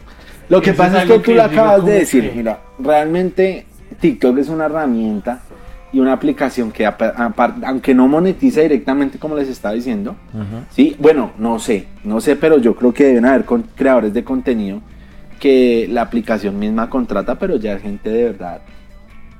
[0.48, 2.30] Lo que Eso pasa es que tú lo acabas de decir.
[2.30, 3.66] que- Mira, realmente
[4.00, 5.40] TikTok es una herramienta
[5.92, 6.86] y una aplicación que,
[7.66, 10.16] aunque no monetiza directamente, como les estaba diciendo,
[10.70, 14.22] sí, bueno, no sé, no sé, pero yo creo que deben haber con- creadores de
[14.22, 14.80] contenido
[15.40, 18.60] que la aplicación misma contrata, pero ya es gente de verdad.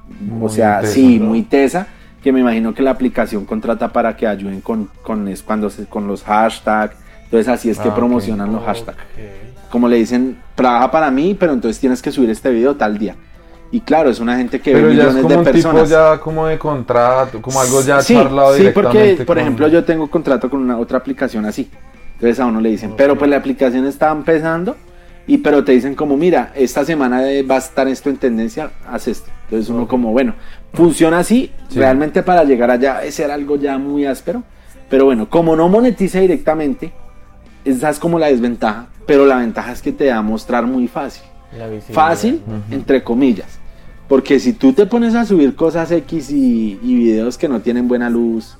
[0.08, 1.26] o Muy sea, tesa, sí, ¿no?
[1.26, 1.86] muy tesa,
[2.22, 5.86] que me imagino que la aplicación contrata para que ayuden con, con, es- cuando se-
[5.86, 6.96] con los hashtags.
[7.24, 9.70] Entonces así es que Ah, promocionan los hashtags Ok.
[9.70, 13.14] como le dicen, trabaja para mí, pero entonces tienes que subir este video tal día.
[13.70, 15.52] Y claro, es una gente que Pero ve ya es millones como de un tipo
[15.70, 15.88] personas.
[15.88, 19.84] ya como de contrato, como algo ya sí, charlado sí, porque por con- ejemplo yo
[19.84, 21.70] tengo contrato con una otra aplicación así.
[22.14, 22.96] Entonces a uno le dicen, Ok.
[22.98, 24.76] pero pues la aplicación está empezando
[25.32, 29.06] y pero te dicen como, mira, esta semana va a estar esto en tendencia, haz
[29.06, 29.30] esto.
[29.44, 30.34] Entonces uno como, bueno,
[30.74, 31.78] funciona así, Sí.
[31.78, 34.42] realmente para llegar allá es ser algo ya muy áspero.
[34.88, 36.92] Pero bueno, como no monetiza directamente,
[37.64, 40.88] esa es como la desventaja, pero la ventaja es que te da a mostrar muy
[40.88, 41.22] fácil.
[41.92, 42.40] Fácil,
[42.72, 43.58] entre comillas.
[44.08, 47.86] Porque si tú te pones a subir cosas X y, y videos que no tienen
[47.86, 48.56] buena luz,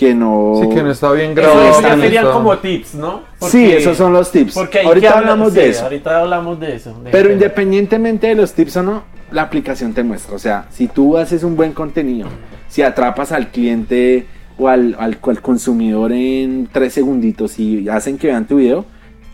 [0.00, 0.54] que no...
[0.62, 1.82] Sí, que no está bien Eso grabado.
[1.82, 3.20] ya no serían está- como tips, ¿no?
[3.42, 4.54] sí, esos son los tips.
[4.54, 5.82] Porque ahorita hablamos sí, de eso.
[5.84, 6.98] Ahorita hablamos de eso.
[7.04, 10.34] de- Pero independientemente de los tips o no, la aplicación te muestra.
[10.34, 12.28] O sea, si tú haces un buen contenido,
[12.70, 18.28] si atrapas al cliente o al, al, al consumidor en tres segunditos y hacen que
[18.28, 18.86] vean tu video,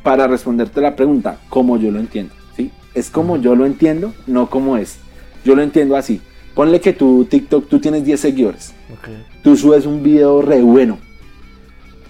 [0.02, 2.34] para responderte la pregunta, como yo lo entiendo.
[2.56, 2.72] ¿sí?
[2.92, 4.98] Es como yo lo entiendo, no como es.
[5.44, 6.20] Yo lo entiendo así.
[6.56, 8.74] Ponle que tu TikTok, tú tienes 10 seguidores.
[8.92, 9.08] Ok.
[9.46, 10.98] Tú subes un video re bueno.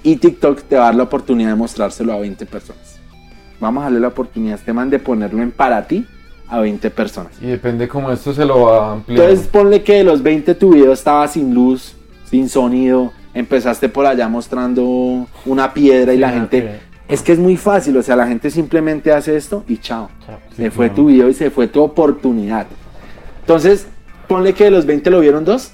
[0.02, 2.98] Y TikTok te va a dar la oportunidad de mostrárselo a 20 personas.
[3.60, 6.06] Vamos a darle la oportunidad a este man de ponerlo en para ti
[6.48, 7.32] a 20 personas.
[7.42, 9.20] Y depende cómo esto se lo va a ampliar.
[9.20, 11.94] Entonces ponle que de los 20 tu video estaba sin luz,
[12.24, 16.80] sin sonido, empezaste por allá mostrando una piedra y Sí, la gente...
[17.06, 20.08] Es que es muy fácil, o sea, la gente simplemente hace esto y chao.
[20.24, 20.38] Chao.
[20.56, 22.66] se fue tu video y se fue tu oportunidad.
[23.40, 23.86] Entonces,
[24.26, 25.72] ponle que de los 20 lo vieron dos,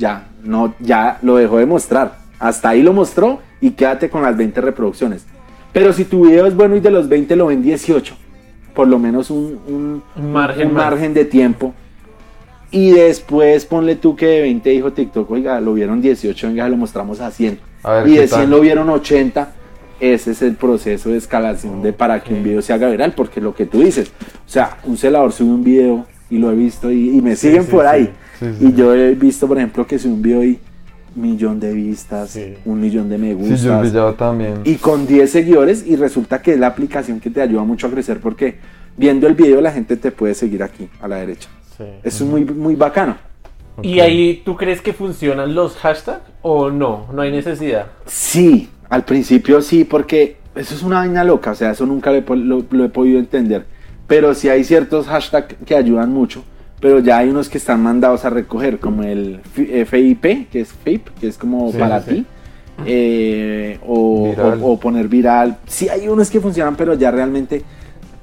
[0.00, 2.16] ya, no, ya lo dejó de mostrar.
[2.38, 5.26] Hasta ahí lo mostró y quédate con las 20 reproducciones.
[5.72, 8.14] Pero si tu video es bueno y de los 20 lo ven 18,
[8.74, 11.74] por lo menos un, un- Un margen un margen de tiempo.
[12.72, 16.76] Y después ponle tú que de 20 dijo TikTok, oiga, lo vieron 18, venga, lo
[16.76, 17.58] mostramos a 100.
[17.82, 18.50] A ver, y ¿qué de 100 tal?
[18.50, 19.52] lo vieron 80.
[19.98, 23.38] Ese es el proceso de escalación de para que un video se haga viral, porque
[23.40, 24.10] lo que tú dices,
[24.46, 27.48] o sea, un celador sube un video y lo he visto y, y me Sí,
[27.48, 27.88] siguen sí, por sí.
[27.90, 28.10] ahí.
[28.40, 30.58] Sí, sí, y yo he visto, por ejemplo, que sube un video y
[31.14, 32.54] millón de vistas, Sí.
[32.64, 33.38] un millón de me Sí, yo
[33.74, 33.82] gustas.
[33.90, 34.54] pillaba también.
[34.64, 37.90] y con 10 seguidores y resulta que es la aplicación que te ayuda mucho a
[37.90, 38.56] crecer porque
[38.96, 41.48] viendo el video la gente te puede seguir aquí a la derecha.
[41.76, 41.84] Sí.
[42.02, 43.16] Eso es muy, muy bacano.
[43.82, 47.06] ¿Y ahí tú crees que funcionan los hashtags o no?
[47.14, 47.86] No hay necesidad.
[48.06, 52.18] Sí, al principio sí, porque eso es una vaina loca, o sea, eso nunca lo
[52.18, 53.64] he, lo- lo he podido entender.
[54.06, 56.44] Pero sí hay ciertos hashtags que ayudan mucho,
[56.80, 61.08] pero ya hay unos que están mandados a recoger, como el FIP, que es FIP,
[61.20, 62.10] que es como Sí, para sí.
[62.10, 62.26] ti,
[62.86, 64.60] eh, o, Viral.
[64.62, 65.58] o- o poner viral.
[65.66, 67.62] Sí hay unos que funcionan, pero ya realmente,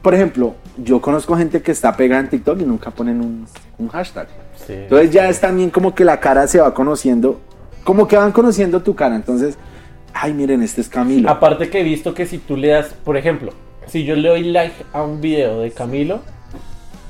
[0.02, 3.46] por ejemplo, yo conozco gente que está pegada en TikTok y nunca ponen un,
[3.78, 4.28] un hashtag.
[4.66, 4.74] Sí.
[4.74, 7.40] Entonces ya es también como que la cara se va conociendo,
[7.84, 9.16] como que van conociendo tu cara.
[9.16, 9.58] Entonces,
[10.14, 11.30] ay, miren, este es Camilo.
[11.30, 13.52] Aparte que he visto que si tú le das, por ejemplo,
[13.86, 16.22] si yo le doy like a un video de Camilo,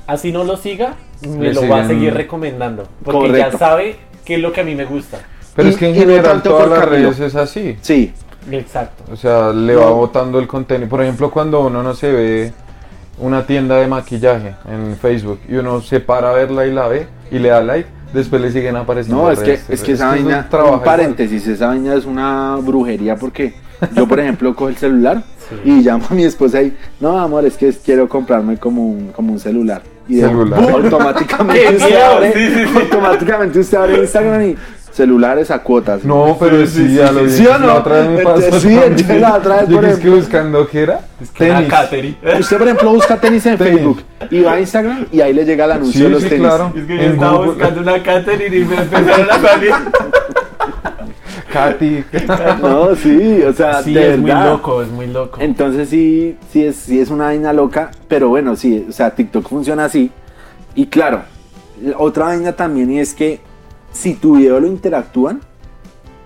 [0.06, 0.94] así no lo siga,
[1.26, 2.86] me lo va a seguir recomendando.
[3.04, 3.52] Porque Correcto.
[3.52, 5.18] ya sabe qué es lo que a mí me gusta.
[5.56, 7.76] Pero Y- es que en general todas las redes es así.
[7.80, 8.12] Sí,
[8.50, 9.04] Exacto.
[9.12, 10.88] O sea, le va botando el contenido.
[10.88, 12.52] Por ejemplo, cuando uno no se ve
[13.18, 17.06] una tienda de maquillaje en Facebook y uno se para a verla y la ve
[17.30, 19.22] y le da like, después le siguen apareciendo.
[19.24, 23.16] no, es que, es que esa vaina, trabaja un paréntesis, esa vaina es una brujería
[23.16, 23.52] porque
[23.94, 25.56] yo, por ejemplo, cojo el celular Sí.
[25.64, 29.32] y llamo a mi esposa y, no, amor, es que quiero comprarme como un, como
[29.32, 29.82] un celular.
[30.08, 30.60] Y Celular.
[30.70, 32.78] automáticamente, ¡Qué usted abre, Sí, sí, sí.
[32.78, 34.56] automáticamente usted abre Instagram y
[34.90, 36.02] celulares a cuotas.
[36.04, 37.30] No, pero sí, ya lo vi.
[37.30, 37.66] ¿Sí o no?
[37.68, 38.58] La otra vez me pasó.
[38.60, 41.00] Sí, entonces la otra vez, por es que buscando qué era.
[41.36, 42.16] Tenis.
[42.40, 43.74] Usted, por ejemplo, busca tenis en Tenis.
[43.74, 46.28] Facebook y va a Instagram y ahí le llega el anuncio Sí, de los sí,
[46.30, 46.46] tenis.
[46.46, 46.72] claro.
[46.76, 47.50] Es que yo En estaba Google.
[47.52, 49.72] buscando una Katherine y me empezaron a salir.
[51.52, 52.04] Katy.
[52.62, 55.38] No, sí, o sea, Sí, de es muy loco, es muy loco.
[55.40, 59.48] Entonces sí, sí es, sí es una vaina loca, pero bueno, sí, o sea, TikTok
[59.48, 60.10] funciona así.
[60.74, 61.22] Y claro,
[61.82, 63.40] la otra vaina también y es que
[63.92, 65.40] si tu video lo interactúan,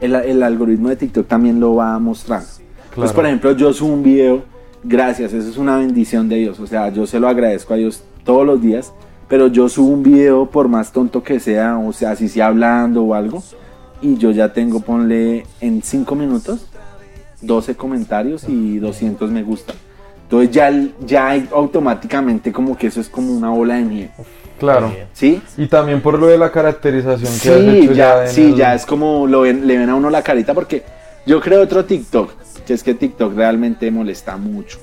[0.01, 2.47] el, el algoritmo de TikTok también lo va mostrando.
[2.47, 3.13] Entonces, Claro.
[3.15, 4.43] por ejemplo, yo subo un video
[4.85, 6.59] gracias, eso es una bendición de Dios.
[6.61, 8.93] O sea, yo se lo agradezco a Dios todos los días,
[9.29, 13.03] pero yo subo un video por más tonto que sea, o sea, si sea hablando
[13.05, 13.43] o algo,
[14.03, 16.67] y yo ya tengo, ponle en 5 minutos,
[17.41, 19.73] 12 comentarios y 200 me gusta.
[20.25, 20.73] Entonces ya,
[21.05, 24.11] ya hay automáticamente como que eso es como una bola de nieve.
[24.59, 24.93] Claro.
[25.13, 25.43] ¿Sí?
[25.57, 28.55] Y también por lo de la caracterización que has Sí, hecho ya, en sí, el-
[28.57, 30.83] ya es como lo ven, le ven a uno la carita porque
[31.27, 32.31] yo creo otro TikTok,
[32.67, 34.79] que es que TikTok realmente molesta mucho.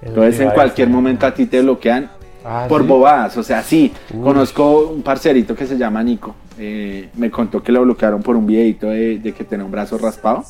[0.00, 2.10] Entonces en cualquier momento a ti te bloquean
[2.42, 2.88] Ah, por ¿sí?
[2.88, 4.22] bobadas, o sea, sí, Uy.
[4.22, 8.46] conozco un parcerito que se llama Nico, eh, me contó que lo bloquearon por un
[8.46, 10.44] videito de, de que tenía un brazo raspado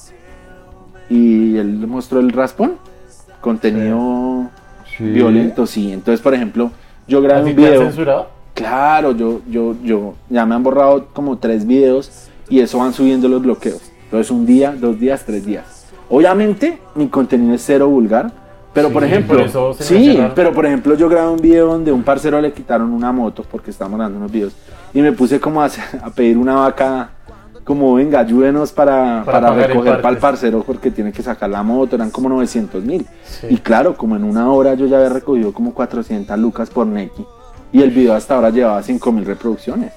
[1.09, 2.73] y él mostró el raspón,
[3.41, 4.51] contenido
[4.97, 5.05] Sí.
[5.05, 6.73] violento, sí, entonces por ejemplo,
[7.07, 7.83] yo grabé ¿Así un video...
[7.83, 8.29] censurado?
[8.55, 13.29] Claro, yo, yo, yo, ya me han borrado como tres videos y eso van subiendo
[13.29, 13.81] los bloqueos.
[14.05, 15.87] Entonces un día, dos días, tres días.
[16.11, 18.33] Obviamente mi contenido es cero vulgar,
[18.73, 21.91] pero Sí, por ejemplo, por eso sí, pero por ejemplo yo grabé un video donde
[21.91, 24.53] un parcero le quitaron una moto porque estábamos dando unos videos
[24.93, 25.69] y me puse como a,
[26.03, 27.11] a pedir una vaca,
[27.65, 31.97] como venga, ayúdenos para, Para recoger para el parcero porque tiene que sacar la moto,
[31.97, 33.07] eran como 900 mil.
[33.25, 33.47] Sí.
[33.51, 37.25] Y claro, como en una hora yo ya había recogido como 400 lucas por Neki.
[37.73, 39.93] Y el video hasta ahora llevaba 5000 reproducciones.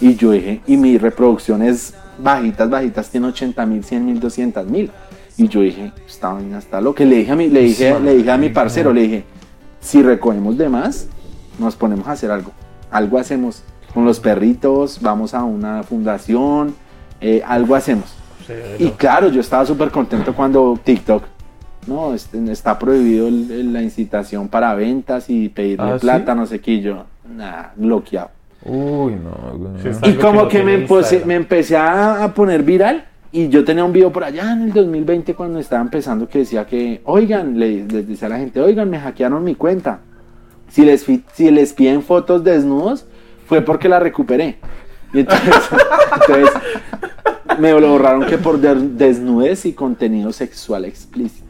[0.00, 4.90] Y yo dije, y mis reproducciones bajitas, bajitas, tiene 80 mil, 100 mil, 200 mil.
[5.40, 8.14] Y yo dije, está bien, hasta lo que le dije a mi, le dije, le
[8.16, 9.24] dije a mi parcero, le dije,
[9.80, 11.08] si recogemos de más,
[11.58, 12.52] nos ponemos a hacer algo.
[12.90, 13.62] Algo hacemos
[13.94, 16.74] con los perritos, vamos a una fundación,
[17.22, 18.14] eh, algo hacemos.
[18.46, 18.92] Sí, Y no.
[18.98, 21.22] claro, yo estaba súper contento cuando TikTok,
[21.86, 26.00] no, este, está prohibido el- el- la incitación para ventas y pedirle ¿Ah, sí?
[26.02, 28.28] plata, no sé qué, y yo, nada, bloqueado.
[28.62, 29.78] Uy, no.
[29.82, 33.64] Sí, está- Y como que que, me, empecé, me empecé a poner viral y yo
[33.64, 37.58] tenía un video por allá en el 2020 cuando estaba empezando que decía que, oigan,
[37.58, 40.00] le- les decía a la gente, oigan, me hackearon mi cuenta.
[40.68, 43.06] Si les, si les piden fotos desnudos,
[43.46, 44.58] fue porque la recuperé.
[45.12, 45.54] Y entonces,
[46.20, 46.50] entonces
[47.58, 51.46] me lo borraron que por de- desnudez y contenido sexual explícito.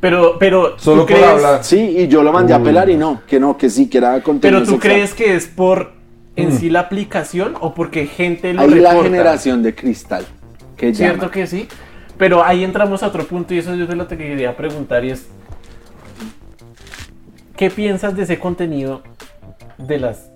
[0.00, 1.64] Pero, pero, Solo ¿tú por crees, hablar.
[1.64, 4.22] Sí, y yo lo mandé a pelar y no, que no, que sí, que era
[4.22, 4.92] contenido pero tú sexual.
[4.94, 5.92] crees que es por
[6.36, 6.58] en Mm.
[6.58, 9.02] sí la aplicación o porque gente lo la reporta?
[9.04, 10.26] generación de cristal.
[10.76, 11.32] Que Cierto llama.
[11.32, 11.68] que sí.
[12.18, 15.10] Pero ahí entramos a otro punto y eso yo te lo te quería preguntar y
[15.10, 15.28] es
[17.56, 19.02] ¿qué piensas de ese contenido
[19.78, 20.30] de las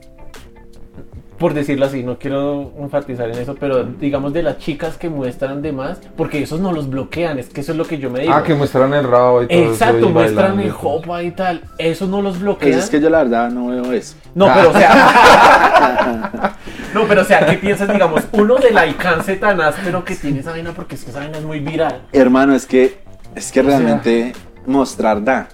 [1.40, 5.62] por decirlo así, no quiero enfatizar en eso, pero digamos de las chicas que muestran
[5.62, 8.20] de más, porque esos no los bloquean, es que eso es lo que yo me
[8.20, 8.34] digo.
[8.34, 11.62] Ah, que muestran el rabo y todo eso Exacto, y muestran el jopa y tal,
[11.78, 12.72] eso no los bloquean.
[12.72, 14.16] Pues es que yo la verdad no veo eso.
[14.34, 16.56] No, pero o sea.
[16.94, 20.50] no, pero o sea, ¿qué piensas, digamos, uno del alcance tan áspero que tiene esa
[20.50, 20.72] vaina?
[20.72, 22.02] Porque es que esa vaina es muy viral.
[22.12, 22.98] Hermano, es que
[23.34, 24.32] es que O sea- realmente
[24.66, 25.48] mostrar da.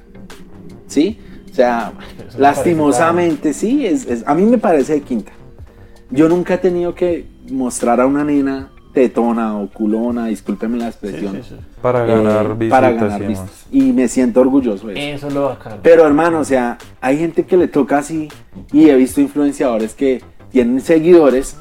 [0.87, 1.19] ¿Sí?
[1.51, 1.93] O sea,
[2.39, 5.33] lastimosamente sí, es, es- a mí me parece de quinta.
[6.11, 11.35] Yo nunca he tenido que mostrar a una nena tetona o culona, discúlpeme la expresión,
[11.37, 11.61] Sí, sí, sí.
[11.83, 13.67] Para eh, ganar visitas para ganar vistas.
[13.71, 15.17] Y me siento orgulloso de eso.
[15.17, 15.77] Eso es lo bacano.
[15.83, 18.29] Pero hermano, o sea, hay gente que le toca así
[18.73, 20.23] y he visto influenciadores que
[20.57, 21.55] tienen seguidores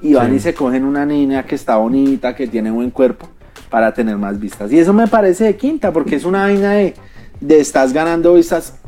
[0.00, 0.36] y van Sí.
[0.36, 3.28] y se cogen una niña que está bonita, que tiene buen cuerpo
[3.68, 4.72] para tener más vistas.
[4.72, 6.94] Y eso me parece de quinta porque es una vaina de,
[7.40, 8.78] de estás ganando vistas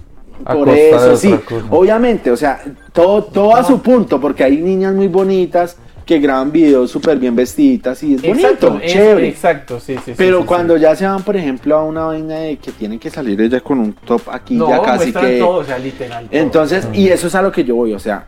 [0.46, 1.30] A por eso, sí.
[1.46, 1.66] cosa.
[1.68, 2.59] Obviamente, o sea,
[2.94, 5.76] todo, todo a su punto porque hay niñas muy bonitas
[6.07, 9.28] que graban videos súper bien vestiditas y es bonito, es- chévere.
[9.28, 10.12] exacto, sí, sí.
[10.16, 10.80] Pero sí, cuando sí.
[10.83, 13.78] ya se van, por ejemplo, a una vaina de que tienen que salir ella con
[13.78, 15.38] un top aquí, No, ya casi que.
[15.38, 16.28] todo, o sea, literal.
[16.30, 16.40] todo.
[16.40, 18.26] Entonces, y eso es a lo que yo voy, o sea,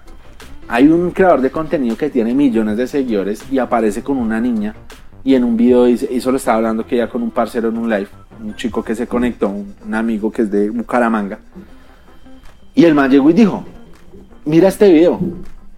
[0.68, 4.74] hay un creador de contenido que tiene millones de seguidores y aparece con una niña
[5.24, 7.79] y en un video dice, y solo estaba hablando que ya con un parcero en
[7.79, 8.09] un live,
[8.42, 11.38] un chico que se conectó, un, un amigo que es de Bucaramanga,
[12.74, 13.64] y el man llegó y dijo,
[14.44, 15.18] mira este video.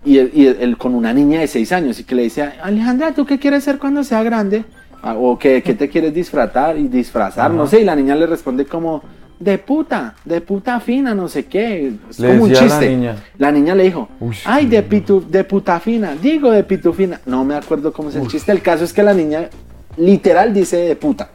[0.05, 2.43] Y él, y él- él con una niña de 6 años y que le dice,
[2.63, 4.65] Alejandra, ¿tú qué quieres ser cuando sea grande?
[5.03, 8.27] Ah, O que, ¿qué te quieres disfrazar y disfrazar, no sé, y la niña le
[8.27, 9.03] responde como,
[9.41, 12.89] de puta, de puta fina, no sé qué, es Le como un a la chiste.
[12.91, 13.17] niña.
[13.39, 17.45] La niña le dijo, Uy, ay, de, pitu, de puta fina, digo de pitufina, no
[17.45, 19.49] me acuerdo cómo es el chiste, el caso es que la niña
[19.97, 21.31] literal dice de puta.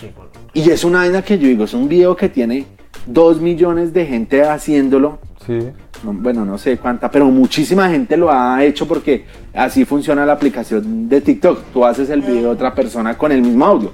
[0.00, 0.12] Qué.
[0.54, 2.66] Y es una vaina que yo digo, es un video que tiene
[3.06, 5.58] dos millones de gente haciéndolo, Sí.
[6.04, 10.34] no, bueno, no sé cuánta, pero muchísima gente lo ha hecho porque así funciona la
[10.34, 11.60] aplicación de TikTok.
[11.72, 13.92] Tú haces el video de otra persona con el mismo audio.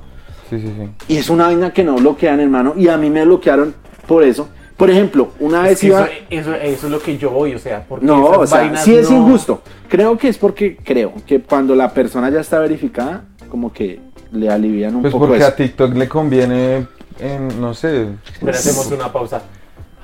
[0.51, 0.89] Sí, sí, sí.
[1.09, 2.75] Y es una vaina que no bloquean, hermano.
[2.77, 3.75] Y a mí me bloquearon
[4.07, 4.49] por eso.
[4.77, 6.05] Por ejemplo, una Es vez que iba...
[6.05, 8.59] eso, eso, eso es lo que yo voy, o sea, porque No, esas o sea,
[8.59, 9.63] vainas sí es no- injusto.
[9.89, 14.01] Creo que es porque creo que cuando la persona ya está verificada, como que
[14.33, 15.49] le alivian un Pues poco porque eso.
[15.49, 16.87] a TikTok le conviene
[17.19, 18.09] en, no sé.
[18.39, 19.43] Pero hacemos una pausa.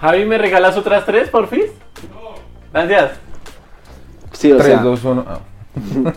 [0.00, 1.64] Javi, ¿me regalas otras tres, por fin?
[2.72, 3.10] Gracias.
[4.32, 5.24] Sí, o 3, sea, 2, 1.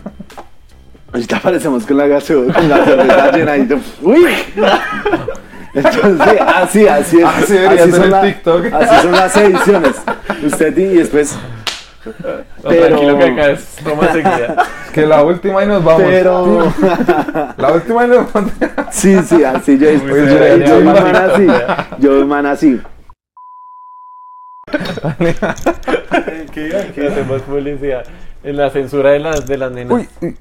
[1.16, 3.68] ahorita aparecemos con la gaseosa, con la cerveza llena y
[4.02, 4.26] ¡Uy!
[5.74, 7.24] Entonces, así, así es.
[7.24, 8.66] Así debería ser son la- TikTok.
[8.72, 9.96] así son las ediciones.
[10.44, 11.36] Usted y y después.
[12.04, 12.12] No,
[12.68, 14.56] Pero- Tranquilo que acá es toma seguida.
[14.92, 16.02] Que la última y nos vamos.
[16.06, 16.72] Pero.
[17.58, 18.52] La última y nos vamos.
[18.90, 21.02] Sí, sí, así yo, Uy, yo, yo, yo, mal.
[21.02, 21.46] man así.
[21.98, 22.80] Yo, man así.
[26.52, 28.04] Que hacemos publicidad
[28.42, 29.92] en la censura de las, de las nenas.
[29.92, 30.36] Uy, uy.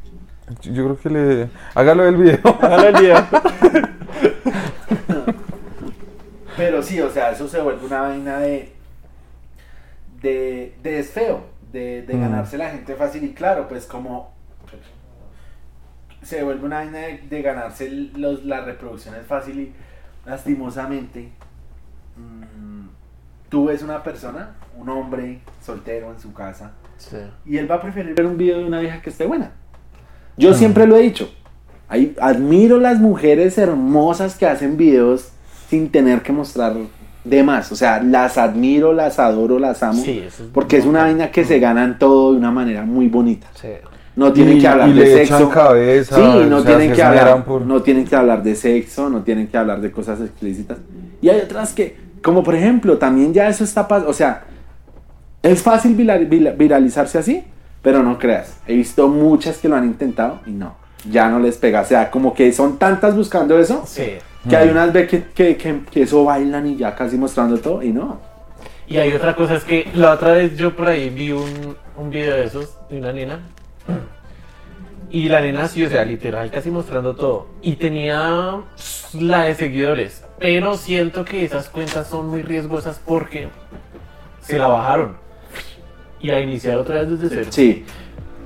[0.62, 1.50] Yo creo que le.
[1.74, 2.40] Hágalo del video.
[2.62, 3.26] Hágalo el video.
[6.58, 8.74] Pero sí, o sea, eso se vuelve una vaina de.
[10.22, 12.22] de, de desfeo, de, de Mm.
[12.22, 14.34] ganarse la gente fácil y claro, pues como.
[16.22, 19.74] Se vuelve una vaina de, de ganarse los, las reproducciones fácil y
[20.26, 21.30] lastimosamente.
[22.18, 22.88] mm,
[23.50, 27.18] tú ves una persona, un hombre soltero en su casa, Sí.
[27.46, 29.52] y él va a preferir ver un video de una vieja que esté buena.
[30.38, 31.30] Yo siempre lo he dicho.
[31.88, 35.30] Ahí, admiro las mujeres hermosas que hacen videos
[35.70, 36.74] sin tener que mostrar
[37.24, 37.72] de más.
[37.72, 40.02] O sea, las admiro, las adoro, las amo.
[40.02, 43.08] Sí, eso es porque es una vaina que se ganan todo de una manera muy
[43.08, 43.48] bonita.
[43.60, 43.70] Sí.
[44.16, 45.38] No tienen Y- que hablar y de le sexo.
[45.38, 48.44] echan cabeza, sí, o no sea, tienen se que hablar, por- no tienen que hablar
[48.44, 50.78] de sexo, no tienen que hablar de cosas explícitas.
[51.22, 54.44] Y hay otras que, como por ejemplo, también ya eso está pasando, o sea,
[55.44, 57.44] es fácil viral- vira- viralizarse así,
[57.86, 58.58] pero no creas.
[58.68, 60.76] He visto muchas que lo han intentado y no,
[61.08, 61.82] ya no les pega.
[61.82, 64.14] O sea, como que son tantas buscando eso, Sí.
[64.50, 67.84] que hay unas veces que, que, que, que eso bailan y ya casi mostrando todo
[67.84, 68.20] y no.
[68.88, 72.10] Y hay otra cosa, es que la otra vez yo por ahí vi un, un
[72.10, 73.40] video de esos, de una nena.
[75.12, 77.48] Y la nena sí, o sea, literal, casi mostrando todo.
[77.62, 78.62] Y tenía
[79.14, 80.24] la de seguidores.
[80.40, 83.48] Pero siento que esas cuentas son muy riesgosas porque
[84.42, 85.24] se la bajaron.
[86.26, 87.48] Y a iniciar otra vez desde cero.
[87.50, 87.84] Sí.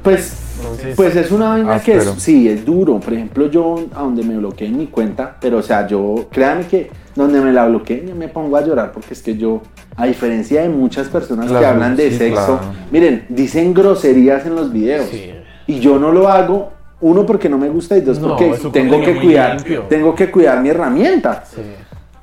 [0.03, 2.99] Pues, Entonces- pues es una vaina que es, sí, es duro.
[2.99, 6.89] Por ejemplo, yo a donde me bloqueé mi cuenta, pero o sea, yo, créanme que
[7.15, 9.61] donde me la bloqueé yo me pongo a llorar porque es que yo,
[9.97, 12.61] a diferencia de muchas personas que hablan de sí, sexo, claro.
[12.91, 15.07] miren, dicen groserías en los videos.
[15.09, 15.31] Sí.
[15.67, 19.01] Y yo no lo hago, uno porque no me gusta y dos No, porque tengo
[19.01, 19.83] que cuidar, limpio.
[19.89, 21.43] tengo que cuidar mi herramienta.
[21.45, 21.61] Sí.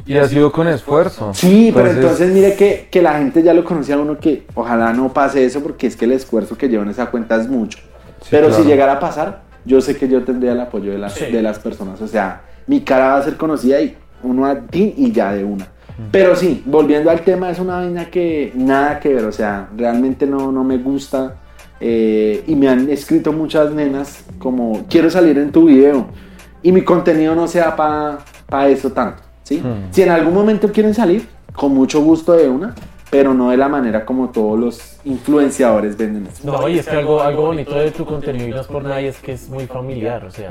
[0.07, 1.33] Y ha sido con esfuerzo.
[1.35, 4.93] Sí, pero entonces mire que, que la gente ya lo conocía a uno que ojalá
[4.93, 7.79] no pase eso porque es que el esfuerzo que lleva en esa cuenta es mucho.
[8.21, 11.15] Sí, pero si llegara a pasar, yo sé que yo tendría el apoyo de las,
[11.15, 11.27] Sí.
[11.33, 12.01] de las personas.
[12.01, 15.43] O sea, mi cara va a ser conocida y uno a ti y ya de
[15.45, 15.67] una.
[16.13, 19.25] Pero sí, volviendo al tema, es una vaina que nada que ver.
[19.25, 21.37] O sea, realmente no, no me gusta.
[21.81, 26.07] eh, y me han escrito muchas nenas como, quiero salir en tu video.
[26.63, 29.23] Y mi contenido no sea para eso tanto.
[29.47, 29.59] ¿Sí?
[29.59, 29.93] Hmm.
[29.93, 32.75] Si en algún momento quieren salir, con mucho gusto de una,
[33.11, 36.43] pero no de la manera como todos los influenciadores venden eso.
[36.45, 39.09] No, y es que algo, algo bonito de tu contenido y no es por nadie,
[39.09, 40.51] es que es muy familiar, o sea,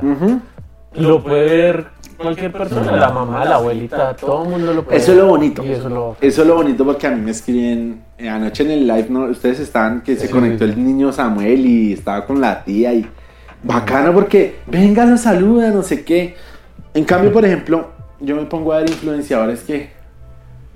[0.93, 1.87] lo puede ver
[2.17, 5.61] cualquier persona, la mamá, la abuelita, todo el mundo lo puede Eso es lo bonito.
[5.65, 6.15] Y eso es lo...
[6.21, 9.25] Eso es lo bonito porque a mí me escriben eh, anoche en el live, ¿no?
[9.25, 10.31] Ustedes estaban que se Sí.
[10.31, 13.05] conectó el niño Samuel y estaba con la tía y
[13.61, 16.35] bacano porque venga, nos saluda, no sé qué.
[16.93, 17.89] En cambio, por ejemplo,
[18.25, 19.89] yo me pongo a ver influenciadores que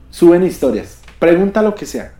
[0.09, 2.13] suben historias, pregunta lo que sea.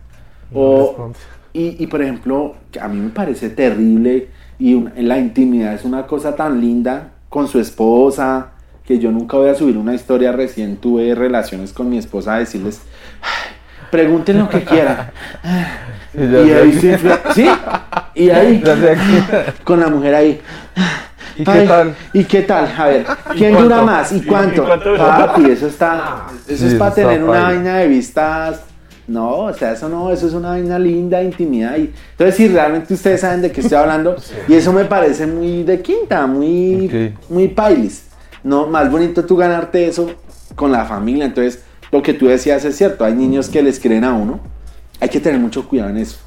[0.52, 1.12] O,
[1.52, 4.28] y, y, por ejemplo, a mí me parece terrible
[4.58, 8.50] y la intimidad es una cosa tan linda con su esposa
[8.84, 12.38] que yo nunca voy a subir una historia recién tuve relaciones con mi esposa a
[12.40, 12.80] decirles
[13.22, 13.54] "Ay,
[13.90, 15.10] pregunten lo que quieran
[16.14, 17.48] Y y ahí se infla- sí
[18.14, 18.62] y ahí
[19.64, 20.40] con la mujer ahí
[21.36, 21.94] ¿Y qué Ay, tal?
[22.12, 22.74] ¿Y qué tal?
[22.76, 24.12] A ver, ¿quién dura más?
[24.12, 24.62] ¿Y ¿Y- cuánto?
[24.62, 24.96] y cuánto?
[24.96, 26.26] Papi, eso está.
[26.46, 28.60] Eso Sí, es para tener una vaina de vistas.
[29.06, 31.76] No, o sea, eso no, eso es una vaina linda, intimidad.
[31.78, 34.16] Y, entonces, si realmente ustedes saben de qué estoy hablando,
[34.48, 37.30] y eso me parece muy de quinta, muy, Ok.
[37.30, 38.04] muy pailis.
[38.42, 40.10] No, más bonito tú ganarte eso
[40.54, 41.24] con la familia.
[41.24, 41.62] Entonces,
[41.92, 43.04] lo que tú decías es cierto.
[43.04, 44.40] Hay niños que les creen a uno.
[45.00, 46.18] Hay que tener mucho cuidado en eso.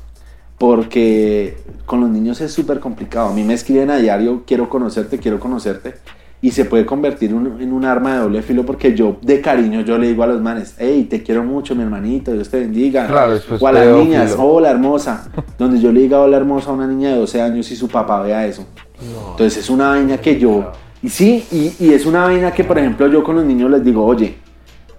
[0.58, 3.30] Porque con los niños es súper complicado.
[3.30, 5.96] A mí me escriben a diario, quiero conocerte, quiero conocerte.
[6.42, 9.82] Y se puede convertir un- en un arma de doble filo porque yo de cariño
[9.82, 13.08] yo le digo a los manes, hey, te quiero mucho, mi hermanito, Dios te bendiga.
[13.08, 15.30] Claro, después o a las niñas, hola hermosa.
[15.58, 18.22] Donde yo le diga hola hermosa a una niña de 12 años y su papá
[18.22, 18.66] vea eso.
[19.02, 19.32] No.
[19.32, 20.72] Entonces es una vaina que yo...
[21.02, 23.84] Y sí, y, y es una vaina que por ejemplo yo con los niños les
[23.84, 24.36] digo, oye,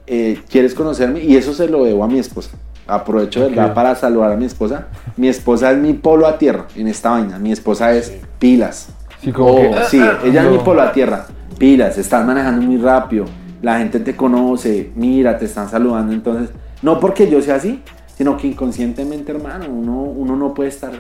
[0.06, 1.20] eh, ¿quieres conocerme?
[1.24, 2.50] Y eso se lo debo a mi esposa.
[2.86, 3.72] Aprovecho, ¿verdad?
[3.72, 4.88] Para saludar a mi esposa.
[5.16, 7.38] Mi esposa es mi polo a tierra en esta vaina.
[7.38, 8.88] Mi esposa es pilas.
[9.22, 11.26] Sí, como Oh, que- sí, ella es mi polo a tierra.
[11.58, 13.24] Pilas, están manejando muy rápido.
[13.62, 16.50] la gente te conoce, mira, te están saludando, entonces,
[16.82, 17.80] no porque yo sea así,
[18.14, 20.92] sino que inconscientemente, hermano, uno, uno no puede estar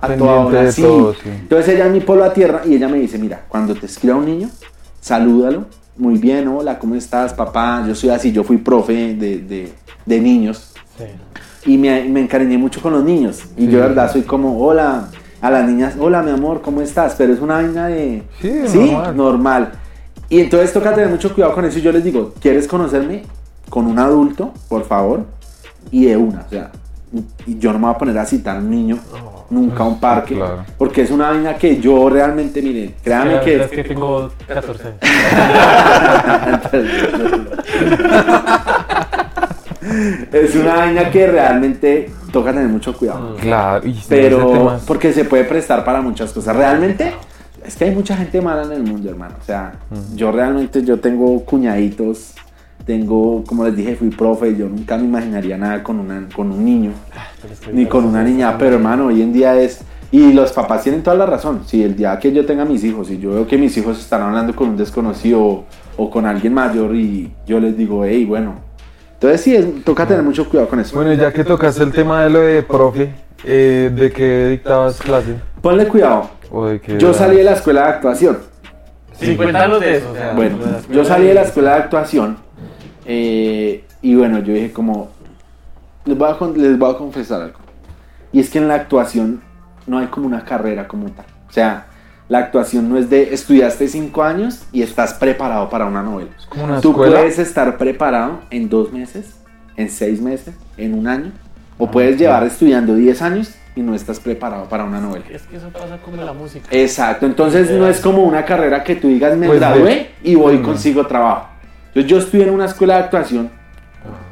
[0.00, 0.80] a toda hora así.
[0.80, 1.28] todo, sí.
[1.28, 4.16] Entonces ella es mi polo a tierra y ella me dice, mira, cuando te escriba
[4.16, 4.48] un niño,
[5.02, 5.66] salúdalo,
[5.98, 7.84] muy bien, hola, ¿cómo estás, papá?
[7.86, 9.72] Yo soy así, yo fui profe de, de-
[10.06, 11.04] de niños Sí.
[11.72, 13.42] y me, me encariñé mucho con los niños.
[13.56, 13.70] Y Sí.
[13.70, 15.08] yo, de verdad, soy como, hola,
[15.40, 17.14] a las niñas, hola, mi amor, ¿cómo estás?
[17.16, 18.22] Pero es una vaina de...
[18.40, 19.16] Sí, normal.
[19.16, 19.72] normal.
[20.28, 21.78] Y entonces toca tener mucho cuidado con eso.
[21.78, 23.22] Y yo les digo, ¿quieres conocerme
[23.70, 25.24] con un adulto, por favor?
[25.90, 26.70] Y de una, o sea,
[27.46, 28.98] yo no me voy a poner a citar a un niño
[29.50, 30.64] nunca a un parque, claro.
[30.76, 33.62] porque es una vaina que yo realmente, mire, créame La que...
[33.62, 34.98] es que tengo 14 años.
[40.32, 43.36] es una vaina que realmente toca tener mucho cuidado.
[43.36, 46.56] Claro, y Pero porque se puede prestar para muchas cosas.
[46.56, 47.14] Realmente
[47.64, 49.34] es que hay mucha gente mala en el mundo, hermano.
[49.40, 49.74] O sea,
[50.14, 52.34] yo realmente yo tengo cuñaditos,
[52.98, 56.64] tengo, como les dije, fui profe, yo nunca me imaginaría nada con una con un
[56.64, 56.92] niño,
[57.62, 61.02] que ni con una niña, pero hermano, hoy en día es y los papás tienen
[61.02, 61.60] toda la razón.
[61.66, 64.22] Si el día que yo tenga mis hijos y yo veo que mis hijos están
[64.22, 65.64] hablando con un desconocido
[65.98, 68.54] o con alguien mayor y yo les digo, hey, bueno.
[69.12, 70.96] Entonces sí, es- toca tener mucho cuidado con eso.
[70.96, 73.10] Bueno, ya que tocaste el tema de lo de profe,
[73.44, 75.34] eh, ¿de qué dictabas clase?
[75.60, 76.30] Ponle cuidado.
[76.50, 78.38] ¿O de qué Yo salí de la escuela de actuación.
[79.12, 80.10] Sí, cuéntanos de eso.
[80.10, 80.56] o sea, Bueno,
[80.90, 82.47] yo salí de la escuela de actuación
[83.08, 85.08] eh, y bueno, yo dije como,
[86.04, 87.58] les voy, a, les voy a confesar algo.
[88.32, 89.40] Y es que en la actuación
[89.86, 91.24] no hay como una carrera como tal.
[91.48, 91.86] O sea,
[92.28, 96.30] la actuación no es de estudiaste cinco años y estás preparado para una novela.
[96.50, 97.16] como una Tú escuela?
[97.20, 99.34] puedes estar preparado en dos meses,
[99.76, 101.32] en seis meses, en un año,
[101.78, 105.24] o puedes llevar estudiando 10 años y no estás preparado para una novela.
[105.30, 106.66] Es que eso pasa como la música.
[106.70, 110.34] Exacto, entonces no es como una carrera que tú digas me Pues de- gradué y
[110.34, 111.46] voy y consigo trabajo.
[111.98, 113.50] Entonces yo estuve en una escuela de actuación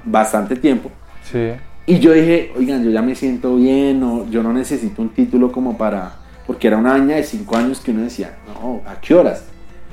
[0.05, 0.89] bastante tiempo
[1.25, 1.51] Sí.
[1.85, 5.51] y yo dije, oigan, yo ya me siento bien, o yo no necesito un título
[5.51, 6.13] como para,
[6.47, 9.45] porque era una vaina de cinco años que uno decía, no, ¿a qué horas?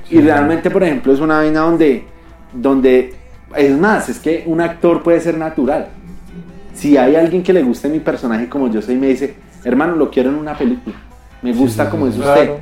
[0.08, 2.04] Y realmente, por ejemplo, es una vaina donde,
[2.52, 3.14] donde,
[3.56, 5.88] es más, es que un actor puede ser natural.
[6.74, 10.10] Si hay alguien que le guste mi personaje como yo soy, me dice, hermano, lo
[10.10, 10.94] quiero en una película.
[11.42, 12.40] Me gusta sí, como es claro.
[12.40, 12.54] usted.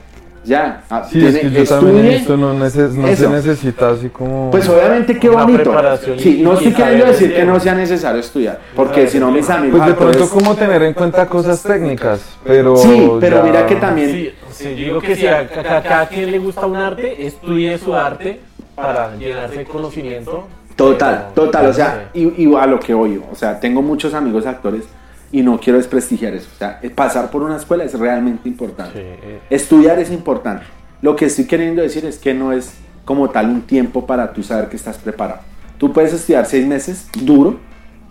[0.45, 4.09] Ya, ah, Sí, es tiene- que yo también visto, no, neces- no se necesita así
[4.09, 4.51] como...
[4.51, 5.73] Pues obviamente qué bonito.
[6.19, 9.49] Sí, no estoy queriendo decir que no sea necesario estudiar, porque Saber si no mis
[9.49, 12.77] amigos pues de pronto como tener en cuenta cosas técnicas, pero...
[12.77, 15.83] Sí, pero ya- mira que también Sí, sí, yo digo que si a, a- a
[15.83, 18.41] cada quien le gusta un arte, estudie su arte
[18.75, 20.49] para llenarse de conocimiento.
[20.75, 24.47] Total, total, o sea, y, y a lo que oigo, o sea, tengo muchos amigos
[24.47, 24.85] actores
[25.33, 28.93] y no quiero desprestigiar eso, o sea, eh, pasar por una escuela es realmente importante.
[28.93, 30.65] Sí, eh, Estudiar es importante.
[31.01, 32.75] Lo que estoy queriendo decir es que no es
[33.07, 35.41] como tal un tiempo para tú saber que estás preparado.
[35.79, 37.59] Tú puedes estudiar seis meses duro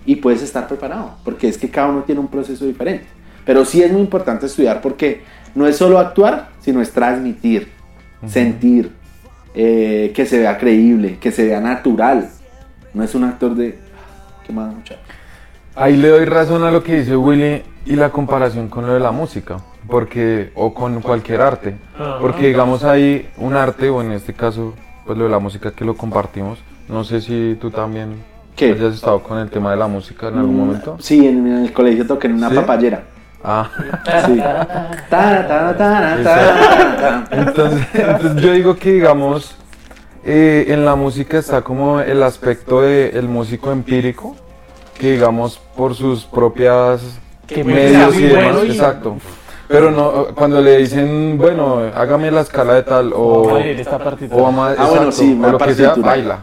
[0.06, 3.06] y puedes estar preparado, porque es que cada uno tiene un proceso diferente.
[3.46, 5.22] Pero sí es muy importante estudiar porque
[5.56, 7.70] no es solo actuar, sino es transmitir,
[8.28, 8.92] sentir,
[9.54, 12.30] eh, que se vea creíble, que se vea natural.
[12.94, 13.78] No es un actor de...
[14.46, 15.00] ¿Qué más, muchacho?
[15.76, 19.00] Ahí le doy razón a lo que dice Willy y la comparación con lo de
[19.00, 19.58] la música,
[19.88, 21.76] porque o con cualquier arte,
[22.20, 24.74] porque digamos hay un arte o en este caso
[25.06, 26.60] pues lo de la música que lo compartimos.
[26.90, 28.16] No sé si tú también
[28.56, 28.72] ¿Qué?
[28.74, 30.98] hayas estado con el tema de la música en algún momento.
[31.00, 32.56] Sí, en, en el colegio toqué en una ¿Sí?
[32.56, 33.04] papayera.
[33.44, 33.70] Ah,
[34.28, 34.38] Sí.
[35.10, 39.56] Ta, ta, ta, entonces, entonces yo digo que digamos
[40.24, 44.36] eh, en la música está como el aspecto del músico empírico,
[45.02, 47.02] que digamos por sus propias
[47.48, 49.16] Que medios y demás, bueno y- exacto.
[49.68, 53.96] Pero no, cuando le dicen, bueno, hágame la escala de tal o, esta
[54.32, 56.40] o vamos a- Ah, bueno, exacto, sí, o lo que sea, baila.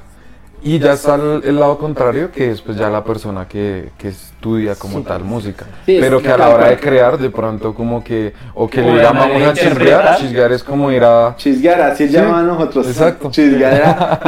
[0.62, 4.08] Y ya está el, el lado contrario, que es pues ya la persona que, que
[4.08, 5.64] estudia como tal música.
[5.86, 9.12] Sí, Pero que a la hora de crear, de pronto como que, o que le
[9.12, 11.34] manera a chisguear, chisguear es como ir a...
[11.36, 12.86] Chisguear, así Sí, llaman nosotros.
[12.88, 13.30] exacto.
[13.30, 14.20] Chisguear era.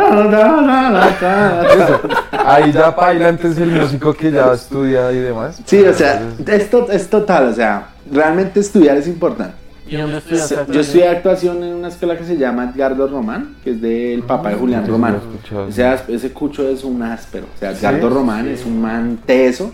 [2.47, 5.61] Ahí ya baila antes el músico que ya estudia y demás.
[5.65, 9.55] Sí, o sea, es, to- es total, o sea, realmente estudiar es importante.
[9.91, 10.57] ¿Y dónde estudiaste?
[10.73, 14.51] Yo estudié actuación en una escuela que se llama Edgardo Román, que es del papá
[14.51, 15.19] de Julián Román.
[15.69, 17.47] O sea, ese cucho es un áspero.
[17.55, 18.53] O sea, Sí, Edgardo Román sí.
[18.53, 19.73] es un man teso.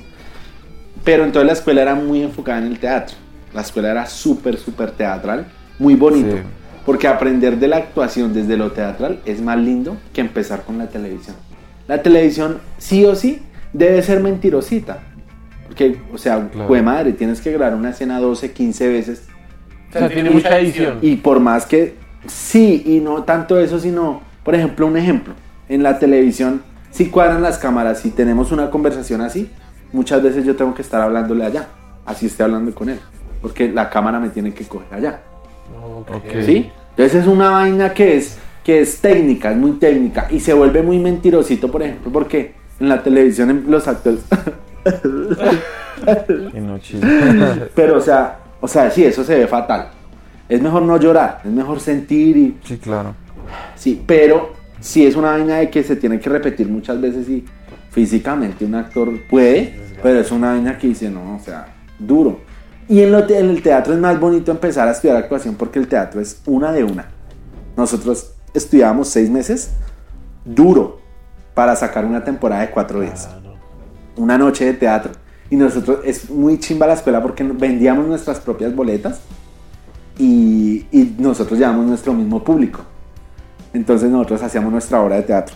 [1.05, 3.15] Pero entonces la escuela era muy enfocada en el teatro.
[3.55, 5.47] La escuela era súper, súper teatral,
[5.79, 6.37] muy bonito.
[6.37, 6.43] Sí.
[6.85, 10.89] Porque aprender de la actuación desde lo teatral es más lindo que empezar con la
[10.89, 11.37] televisión.
[11.89, 13.43] La televisión, sí o sí,
[13.73, 15.01] debe ser mentirosita.
[15.67, 16.83] Porque, o sea, Claro.
[16.83, 19.23] madre, tienes que grabar una escena 12, 15 veces.
[19.97, 20.99] O sea, tiene mucha edición.
[21.03, 21.95] Y por más que,
[22.27, 25.35] sí, y no tanto eso, sino, por ejemplo, un ejemplo.
[25.69, 29.51] en la televisión, si cuadran las cámaras, si tenemos una conversación así,
[29.93, 31.67] muchas veces yo tengo que estar hablándole allá,
[32.05, 33.01] así esté hablando con él,
[33.43, 35.21] porque la cámara me tiene que coger allá.
[36.01, 36.11] Ok.
[36.15, 36.33] Ok.
[36.45, 36.71] ¿Sí?
[36.91, 40.83] Entonces es una vaina que es, que es técnica, es muy técnica, y se vuelve
[40.83, 44.21] muy mentirosito, por ejemplo, porque en la televisión en- los actores...
[47.75, 49.89] Pero, o sea, o sea, sí, eso se ve fatal.
[50.49, 52.59] Es mejor no llorar, es mejor sentir y...
[52.65, 53.15] Sí, claro.
[53.75, 57.45] Sí, pero sí es una vaina de que se tiene que repetir muchas veces y
[57.91, 62.41] físicamente un actor puede, pero es una vaina que dice, no, o sea, duro.
[62.89, 65.79] Y en, lo te- en el teatro es más bonito empezar a estudiar actuación porque
[65.79, 67.07] el teatro es una de una.
[67.77, 69.73] Nosotros estudiábamos seis meses
[70.45, 71.01] duro
[71.55, 73.29] para sacar una temporada de cuatro días
[74.17, 75.13] una noche de teatro.
[75.51, 79.21] Y nosotros, es muy chimba la escuela porque vendíamos nuestras propias boletas
[80.19, 82.81] y, y nosotros llevamos nuestro mismo público.
[83.73, 85.55] Entonces nosotros hacíamos nuestra obra de teatro.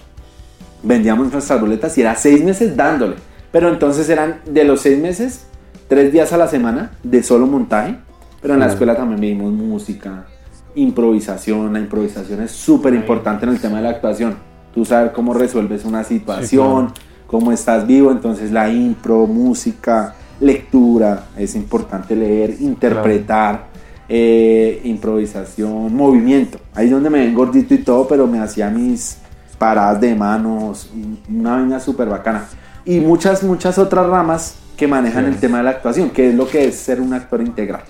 [0.82, 3.16] Vendíamos nuestras boletas y era seis meses dándole.
[3.51, 5.47] Pero entonces eran de los seis meses,
[5.88, 7.97] tres días a la semana de solo montaje.
[8.41, 8.72] Pero en la Sí.
[8.74, 10.26] escuela también vimos música,
[10.74, 11.72] improvisación.
[11.72, 14.36] La improvisación es súper importante en el tema de la actuación.
[14.74, 16.93] Tú sabes cómo resuelves una situación,
[17.30, 18.10] cómo estás vivo.
[18.10, 23.66] Entonces la impro, música, lectura, es importante leer, interpretar,
[24.08, 26.58] eh, improvisación, movimiento.
[26.74, 29.18] Ahí es donde me ven gordito y todo, pero me hacía mis
[29.58, 30.90] paradas de manos,
[31.28, 32.46] una vaina súper bacana.
[32.84, 35.30] Y muchas, muchas otras ramas que manejan Sí.
[35.30, 37.82] el tema de la actuación, que es lo que es ser un actor integral.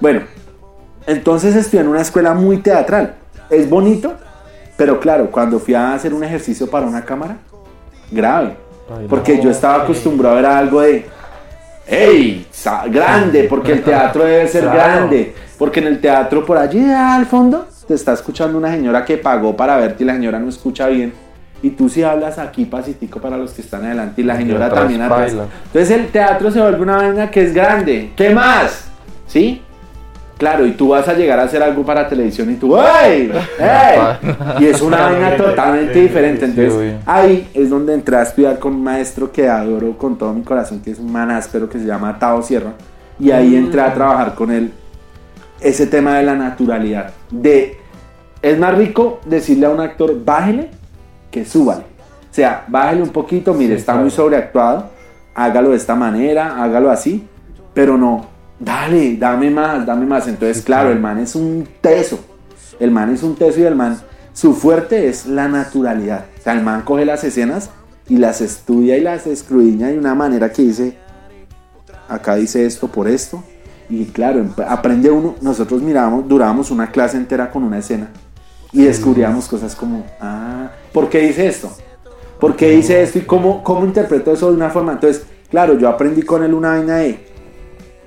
[0.00, 0.22] Bueno,
[1.06, 3.14] entonces estudié en una escuela muy teatral.
[3.48, 4.14] Es bonito,
[4.76, 7.38] pero claro, cuando fui a hacer un ejercicio para una cámara,
[8.10, 8.56] grave.
[8.98, 11.06] Ay, Porque no, yo estaba acostumbrado a ver algo de,
[11.86, 12.46] ¡Ey!
[12.50, 14.78] sa- Grande, porque el teatro debe ser Claro.
[14.78, 15.34] grande.
[15.58, 19.56] Porque en el teatro por allí al fondo te está escuchando una señora que pagó
[19.56, 21.12] para verte y la señora no escucha bien.
[21.62, 25.02] Y tú sí hablas aquí pasitico para los que están adelante y la señora también
[25.02, 25.32] atrás.
[25.32, 28.12] Entonces el teatro se vuelve una vaina que es grande.
[28.16, 28.86] ¿Qué más?
[29.28, 29.62] ¿Sí?
[30.42, 33.30] Claro, y tú vas a llegar a hacer algo para televisión y tú, ¡ay!
[33.60, 34.00] ¡Ey!
[34.58, 36.46] Y es una vaina totalmente diferente.
[36.46, 40.42] Entonces, ahí es donde entré a estudiar con un maestro que adoro con todo mi
[40.42, 42.72] corazón, que es un man áspero que se llama Tao Sierra.
[43.20, 44.72] Y ahí entré a trabajar con él
[45.60, 47.12] ese tema de la naturalidad.
[47.30, 47.78] De,
[48.42, 50.70] es más rico decirle a un actor, bájele,
[51.30, 51.82] que súbale.
[52.28, 54.06] O sea, bájele un poquito, mire, Sí, está claro.
[54.06, 54.90] muy sobreactuado,
[55.36, 57.28] hágalo de esta manera, hágalo así,
[57.74, 58.31] pero no,
[58.64, 60.28] dale, dame más, dame más.
[60.28, 62.18] Entonces, claro, el man es un teso.
[62.78, 64.00] El man es un teso y el man,
[64.32, 66.26] su fuerte es la naturalidad.
[66.38, 67.70] O sea, el man coge las escenas
[68.08, 70.96] y las estudia y las escudriña de una manera que dice,
[72.08, 73.42] acá dice esto por esto.
[73.88, 78.08] Y claro, aprende uno, nosotros mirábamos, durábamos una clase entera con una escena
[78.72, 81.70] y descubríamos cosas como, ah, ¿por qué dice esto?
[82.40, 83.18] ¿Por qué dice esto?
[83.18, 84.92] ¿Y cómo, cómo interpreto eso de una forma?
[84.92, 87.31] Entonces, claro, yo aprendí con él una vaina de,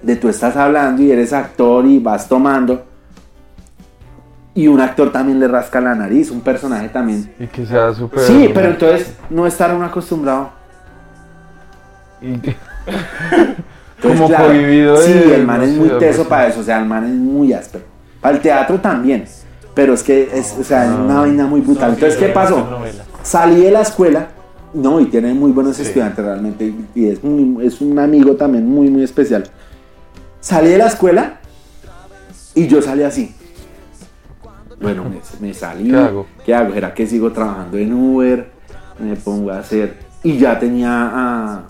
[0.06, 2.86] de tú estás hablando y eres actor y vas tomando.
[4.54, 7.34] Y un actor también le rasca la nariz, un personaje también.
[7.40, 8.20] Y que sea súper.
[8.20, 10.52] Sí, pero entonces no estar uno acostumbrado.
[12.22, 12.56] Y que-
[13.98, 16.80] Entonces, Como cohibido Sí, de- el man no es muy teso para eso, o sea,
[16.80, 17.84] el man es muy áspero.
[18.22, 19.26] Para el teatro también,
[19.74, 21.90] pero es que es, o sea, es una vaina muy brutal.
[21.90, 22.66] No, Entonces, sí, ¿qué pasó?
[23.24, 24.28] Salí de la escuela,
[24.74, 25.84] no, y tiene muy buenos Sí.
[25.84, 29.46] estudiantes realmente, y es, muy- es un amigo también muy, muy especial.
[30.46, 31.38] Salí de la escuela
[32.54, 33.36] y yo salí así.
[34.80, 35.90] Bueno, me, me salí.
[35.90, 36.28] ¿Qué hago?
[36.46, 36.74] ¿Qué hago?
[36.76, 38.52] ¿Será que sigo trabajando en Uber?
[39.00, 39.98] Me pongo a hacer.
[40.22, 41.64] Y ya tenía a,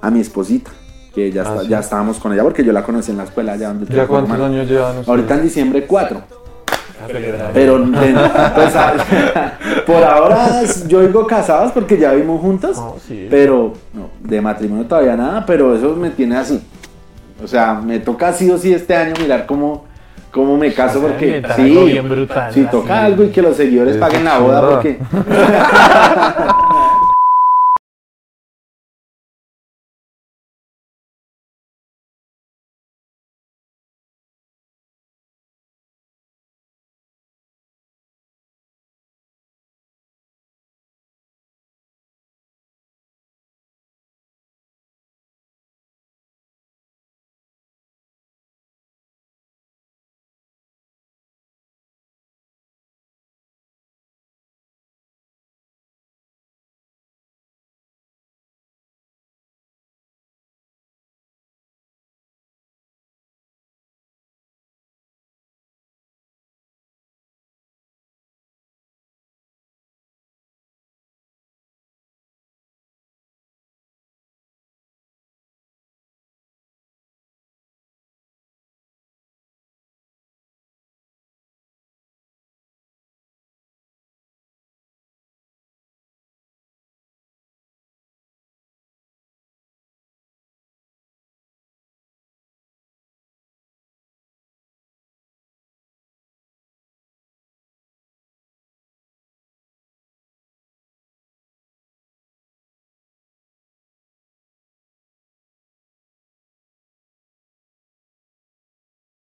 [0.00, 0.70] a mi esposita,
[1.12, 1.68] que ya, Ah, está- sí.
[1.68, 3.56] ya estábamos con ella porque yo la conocí en la escuela.
[3.56, 4.52] Ya, donde ¿Ya cuántos normal.
[4.52, 5.08] años llevan ustedes?
[5.08, 6.22] Ahorita en diciembre 4.
[7.02, 7.50] A celebrar.
[7.52, 8.14] Pero de-
[8.54, 8.74] pues,
[9.86, 12.76] por ahora yo digo casados porque ya vivimos juntos.
[12.76, 13.26] No, sí.
[13.28, 16.62] Pero no, de matrimonio todavía nada, pero eso me tiene así.
[17.42, 19.84] O sea, me toca sí o sí este año mirar cómo,
[20.30, 23.56] cómo me caso O sea, porque sí, bien brutal, si toca algo y que los
[23.56, 24.98] seguidores Es paguen la boda porque